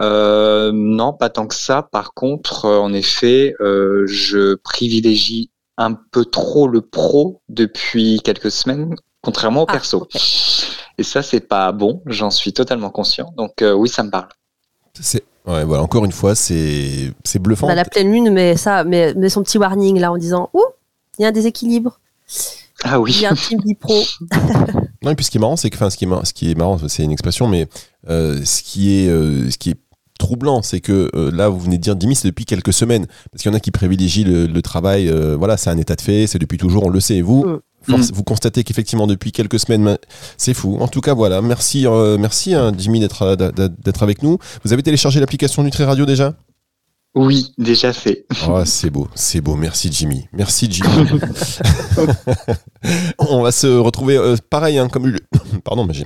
Euh, 0.00 0.70
non, 0.74 1.12
pas 1.12 1.28
tant 1.28 1.46
que 1.46 1.54
ça. 1.54 1.82
Par 1.82 2.14
contre, 2.14 2.66
en 2.66 2.92
effet, 2.92 3.54
euh, 3.60 4.04
je 4.06 4.54
privilégie 4.56 5.50
un 5.76 5.94
peu 5.94 6.24
trop 6.24 6.66
le 6.68 6.80
pro 6.80 7.40
depuis 7.48 8.20
quelques 8.24 8.50
semaines, 8.50 8.94
contrairement 9.22 9.62
au 9.62 9.66
Ah, 9.68 9.72
perso. 9.72 10.08
Et 10.98 11.04
ça, 11.04 11.22
c'est 11.22 11.40
pas 11.46 11.70
bon. 11.72 12.02
J'en 12.06 12.30
suis 12.30 12.52
totalement 12.52 12.90
conscient. 12.90 13.32
Donc 13.36 13.62
euh, 13.62 13.72
oui, 13.72 13.88
ça 13.88 14.02
me 14.02 14.10
parle. 14.10 14.28
C'est 15.00 15.24
ouais, 15.48 15.64
voilà, 15.64 15.82
encore 15.82 16.04
une 16.04 16.12
fois, 16.12 16.34
c'est 16.34 17.12
c'est 17.24 17.38
bluffant. 17.40 17.66
Bah, 17.66 17.74
la 17.74 17.84
pleine 17.84 18.12
lune, 18.12 18.30
mais 18.30 18.56
ça, 18.56 18.84
mais, 18.84 19.14
mais 19.14 19.28
son 19.28 19.42
petit 19.42 19.58
warning 19.58 19.98
là 19.98 20.12
en 20.12 20.16
disant, 20.18 20.50
ouh, 20.54 20.64
il 21.18 21.22
y 21.22 21.24
a 21.24 21.28
un 21.28 21.32
déséquilibre. 21.32 22.00
Ah 22.84 23.00
oui. 23.00 23.10
Vie 23.12 23.26
intime, 23.26 23.60
vie 23.64 23.74
pro. 23.74 24.00
Non, 25.02 25.12
et 25.12 25.14
puis 25.14 25.24
ce 25.24 25.30
qui 25.30 25.38
est 25.38 25.40
marrant, 25.40 25.56
c'est 25.56 25.70
que, 25.70 25.76
enfin, 25.76 25.90
ce 25.90 25.96
qui 25.96 26.04
est 26.04 26.08
marrant, 26.08 26.24
ce 26.24 26.32
qui 26.32 26.50
est 26.50 26.54
marrant, 26.56 26.76
c'est 26.88 27.04
une 27.04 27.12
expression, 27.12 27.46
mais 27.46 27.68
euh, 28.08 28.40
ce 28.44 28.62
qui 28.64 28.98
est, 29.00 29.08
euh, 29.08 29.48
ce 29.48 29.56
qui 29.56 29.70
est 29.70 29.76
troublant, 30.18 30.60
c'est 30.62 30.80
que 30.80 31.08
euh, 31.14 31.30
là, 31.30 31.48
vous 31.48 31.60
venez 31.60 31.78
de 31.78 31.82
dire, 31.82 31.94
c'est 32.16 32.26
depuis 32.28 32.44
quelques 32.44 32.72
semaines, 32.72 33.06
parce 33.30 33.42
qu'il 33.42 33.50
y 33.50 33.54
en 33.54 33.56
a 33.56 33.60
qui 33.60 33.70
privilégient 33.70 34.24
le, 34.24 34.46
le 34.46 34.62
travail. 34.62 35.08
euh, 35.08 35.36
voilà, 35.36 35.56
c'est 35.56 35.70
un 35.70 35.78
état 35.78 35.94
de 35.94 36.00
fait, 36.00 36.26
c'est 36.26 36.40
depuis 36.40 36.58
toujours, 36.58 36.84
on 36.86 36.88
le 36.88 36.98
sait. 36.98 37.14
Et 37.16 37.22
vous, 37.22 37.44
Mm. 37.44 37.60
Force- 37.82 38.10
vous 38.12 38.22
constatez 38.24 38.64
qu'effectivement 38.64 39.06
depuis 39.06 39.32
quelques 39.32 39.58
semaines, 39.60 39.82
ma- 39.82 39.98
c'est 40.36 40.54
fou. 40.54 40.78
En 40.80 40.88
tout 40.88 41.00
cas, 41.00 41.14
voilà, 41.14 41.40
merci, 41.42 41.86
euh, 41.86 42.16
merci, 42.18 42.54
hein, 42.54 42.72
Jimmy, 42.76 43.00
d'être 43.00 43.22
euh, 43.22 43.36
d'être 43.84 44.02
avec 44.02 44.22
nous. 44.22 44.38
Vous 44.64 44.72
avez 44.72 44.82
téléchargé 44.82 45.20
l'application 45.20 45.62
Nutri 45.62 45.84
Radio 45.84 46.06
déjà? 46.06 46.34
Oui, 47.14 47.52
déjà 47.58 47.92
fait. 47.92 48.26
Oh, 48.48 48.60
c'est 48.64 48.90
beau, 48.90 49.08
c'est 49.14 49.40
beau. 49.40 49.56
Merci 49.56 49.90
Jimmy. 49.90 50.28
Merci 50.32 50.68
Jimmy. 50.70 50.88
On 53.18 53.42
va 53.42 53.50
se 53.52 53.66
retrouver 53.66 54.16
euh, 54.16 54.36
pareil, 54.50 54.78
hein, 54.78 54.88
comme 54.88 55.06
le- 55.06 55.18
pardon, 55.64 55.84
mais 55.84 55.94
j'ai. 55.94 56.04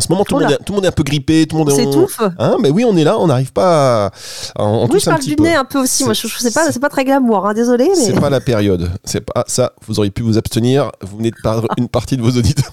En 0.00 0.02
ce 0.02 0.08
moment, 0.10 0.24
tout 0.24 0.38
le, 0.38 0.46
Oula. 0.46 0.48
monde 0.48 0.58
est, 0.58 0.64
tout 0.64 0.72
le 0.72 0.76
monde 0.76 0.84
est 0.86 0.88
un 0.88 0.92
peu 0.92 1.02
grippé, 1.02 1.46
tout 1.46 1.56
le 1.56 1.64
monde 1.64 1.72
On 1.74 1.76
est. 1.78 1.84
s'étouffe. 1.84 2.20
Hein, 2.38 2.56
mais 2.58 2.70
oui, 2.70 2.86
on 2.88 2.96
est 2.96 3.04
là, 3.04 3.18
on 3.18 3.26
n'arrive 3.26 3.52
pas 3.52 4.06
à. 4.06 4.10
On, 4.58 4.64
on 4.64 4.88
Oui, 4.88 4.98
je 4.98 5.04
parle 5.04 5.20
du 5.20 5.36
peu. 5.36 5.42
nez 5.42 5.54
un 5.54 5.66
peu 5.66 5.78
aussi. 5.78 6.04
Moi, 6.04 6.14
je, 6.14 6.26
je 6.26 6.38
sais 6.38 6.50
pas, 6.50 6.64
C'est- 6.64 6.72
c'est 6.72 6.80
pas 6.80 6.88
très 6.88 7.04
glamour, 7.04 7.46
hein, 7.46 7.52
désolé, 7.52 7.86
mais. 7.86 7.94
C'est 8.06 8.18
pas 8.18 8.30
la 8.30 8.40
période. 8.40 8.90
C'est 9.04 9.20
pas 9.20 9.44
ça. 9.46 9.72
Vous 9.86 9.98
auriez 9.98 10.10
pu 10.10 10.22
vous 10.22 10.38
abstenir. 10.38 10.90
Vous 11.02 11.18
venez 11.18 11.30
de 11.32 11.36
perdre 11.42 11.68
une 11.76 11.88
partie 11.88 12.16
de 12.16 12.22
vos 12.22 12.30
auditeurs. 12.30 12.72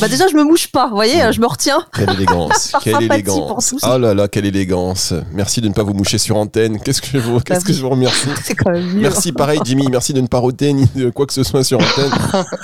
Bah 0.00 0.08
déjà, 0.08 0.26
je 0.28 0.34
me 0.36 0.42
mouche 0.42 0.68
pas, 0.72 0.88
vous 0.88 0.94
voyez, 0.96 1.22
Mm. 1.24 1.32
je 1.32 1.40
me 1.40 1.46
retiens. 1.46 1.84
Quelle 1.94 2.10
élégance. 2.14 2.72
Quelle 2.82 3.02
élégance. 3.02 3.74
Oh 3.84 3.96
là 3.98 4.12
là, 4.12 4.26
quelle 4.28 4.44
élégance. 4.46 5.14
Merci 5.32 5.60
de 5.60 5.68
ne 5.68 5.72
pas 5.72 5.82
vous 5.84 5.94
moucher 5.94 6.18
sur 6.18 6.36
antenne. 6.36 6.80
Qu'est-ce 6.80 7.00
que 7.00 7.08
je 7.12 7.18
vous, 7.18 7.38
qu'est-ce 7.40 7.64
que 7.64 7.72
je 7.72 7.80
vous 7.80 7.88
remercie. 7.90 8.28
C'est 8.44 8.54
quand 8.56 8.70
même 8.72 8.84
mieux. 8.84 9.00
Merci 9.02 9.32
pareil 9.32 9.60
Jimmy, 9.64 9.86
merci 9.90 10.12
de 10.12 10.20
ne 10.20 10.26
pas 10.26 10.38
roter 10.38 10.72
ni 10.72 10.86
de 10.96 11.10
quoi 11.10 11.26
que 11.26 11.32
ce 11.32 11.42
soit 11.44 11.62
sur 11.64 11.78
antenne. 11.78 12.10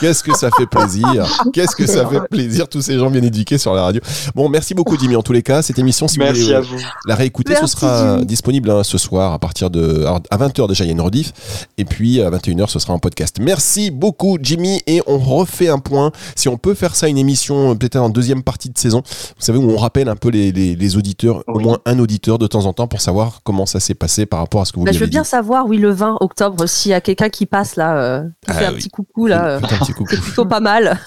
Qu'est-ce 0.01 0.23
que 0.25 0.37
ça 0.37 0.51
fait 0.57 0.67
plaisir. 0.67 1.27
Qu'est-ce 1.53 1.77
que 1.77 1.87
ça 1.87 2.07
fait 2.07 2.21
plaisir 2.31 2.69
tous 2.69 2.83
ces 2.83 2.99
gens 2.99 3.11
bien 3.11 3.23
éduqués 3.23 3.59
sur 3.59 3.75
la 3.75 3.83
radio. 3.83 4.01
Bon, 4.35 4.49
merci 4.49 4.75
beaucoup 4.75 4.97
Jimmy 4.99 5.15
en 5.17 5.23
tous 5.23 5.33
les 5.33 5.43
cas. 5.43 5.63
Cette 5.63 5.79
émission 5.79 6.09
si 6.09 6.19
vous 6.19 6.25
Merci 6.25 6.43
voulez 6.43 6.55
à 6.55 6.59
euh, 6.59 6.63
vous. 6.63 6.79
la 7.07 7.15
réécouter, 7.15 7.53
Merci, 7.53 7.69
ce 7.69 7.81
sera 7.81 8.15
Jimmy. 8.17 8.27
disponible 8.27 8.71
hein, 8.71 8.83
ce 8.83 8.99
soir 8.99 9.33
à 9.33 9.39
partir 9.39 9.71
de 9.71 10.01
alors, 10.01 10.21
à 10.31 10.37
20h 10.39 10.69
déjà 10.69 10.85
il 10.85 10.89
y 10.89 10.91
a 10.91 10.93
une 10.95 11.01
rediff 11.01 11.33
et 11.79 11.85
puis 11.85 12.21
à 12.23 12.31
21h 12.31 12.69
ce 12.69 12.79
sera 12.79 12.93
en 12.93 12.99
podcast. 12.99 13.37
Merci 13.41 13.91
beaucoup 13.91 14.39
Jimmy 14.43 14.83
et 14.87 15.01
on 15.07 15.19
refait 15.19 15.69
un 15.69 15.79
point 15.79 16.11
si 16.37 16.49
on 16.49 16.57
peut 16.57 16.75
faire 16.75 16.95
ça 16.97 17.04
une 17.09 17.19
émission 17.19 17.71
euh, 17.71 17.75
peut-être 17.75 17.97
en 17.97 18.09
deuxième 18.11 18.43
partie 18.43 18.71
de 18.71 18.79
saison. 18.79 19.03
Vous 19.07 19.43
savez 19.45 19.59
où 19.59 19.71
on 19.71 19.77
rappelle 19.77 20.09
un 20.09 20.17
peu 20.17 20.29
les, 20.31 20.53
les- 20.53 20.75
les 20.77 20.97
auditeurs, 20.97 21.43
au 21.49 21.57
Oui. 21.59 21.65
moins 21.65 21.79
un 21.87 21.99
auditeur 21.99 22.39
de 22.39 22.47
temps 22.47 22.67
en 22.67 22.73
temps 22.73 22.87
pour 22.87 23.01
savoir 23.01 23.41
comment 23.45 23.67
ça 23.67 23.81
s'est 23.81 23.95
passé 23.95 24.27
par 24.27 24.41
rapport 24.41 24.61
à 24.61 24.65
ce 24.65 24.73
que 24.73 24.79
vous 24.79 24.85
Bah, 24.87 24.93
je 24.93 24.99
veux 24.99 25.07
bien 25.07 25.23
dit. 25.23 25.29
savoir, 25.29 25.67
oui, 25.67 25.79
le 25.79 25.91
20 25.91 26.19
octobre, 26.21 26.67
s'il 26.67 26.91
y 26.91 26.95
a 26.95 27.01
quelqu'un 27.01 27.29
qui 27.29 27.47
passe 27.47 27.77
là, 27.77 27.97
euh, 27.97 28.23
qui 28.23 28.29
Ah 28.49 28.55
fait 28.55 28.67
un 28.67 28.71
oui. 28.73 28.77
petit 28.79 28.91
coucou 28.91 29.27
là, 29.27 29.47
euh, 29.47 29.61
Faites 29.61 29.73
un 29.73 29.79
petit 29.79 29.93
coucou. 29.93 30.11
c'est 30.15 30.21
plutôt 30.21 30.45
pas 30.47 30.61
mal. 30.61 30.99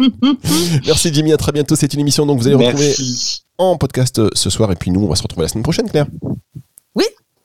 Merci 0.86 1.12
Jimmy, 1.12 1.32
à 1.32 1.36
très 1.36 1.52
bientôt. 1.52 1.76
C'est 1.76 1.92
une 1.94 2.00
émission 2.00 2.26
donc 2.26 2.38
vous 2.38 2.46
allez 2.46 2.56
retrouver 2.56 2.86
Merci. 2.86 3.42
en 3.58 3.76
podcast 3.76 4.18
euh, 4.18 4.28
ce 4.34 4.50
soir 4.50 4.70
et 4.72 4.76
puis 4.76 4.90
nous 4.90 5.00
on 5.00 5.08
va 5.08 5.16
se 5.16 5.22
retrouver 5.22 5.44
la 5.44 5.48
semaine 5.48 5.62
prochaine 5.64 5.88
Claire. 5.90 6.06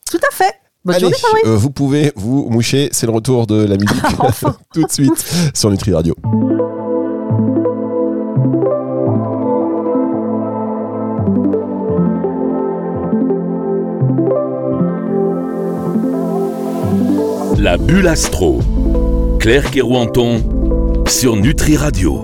Tout 0.10 0.18
à 0.30 0.36
fait. 0.36 0.54
Bonne 0.84 0.96
Allez, 0.96 1.04
journée, 1.04 1.42
euh, 1.46 1.56
vous 1.56 1.70
pouvez 1.70 2.12
vous 2.18 2.50
moucher, 2.50 2.90
c'est 2.92 3.06
le 3.06 3.14
retour 3.14 3.48
de 3.48 3.64
la 3.64 3.78
musique 3.78 4.04
Enfin. 4.20 4.58
tout 4.74 4.84
de 4.84 4.92
suite 4.92 5.26
sur 5.54 5.70
Nutri 5.70 5.94
Radio. 5.94 6.14
La 17.64 17.78
bulle 17.78 18.08
astro. 18.08 18.60
Claire 19.40 19.70
Kerouanton 19.70 20.42
sur 21.08 21.36
Nutri 21.36 21.78
Radio. 21.78 22.20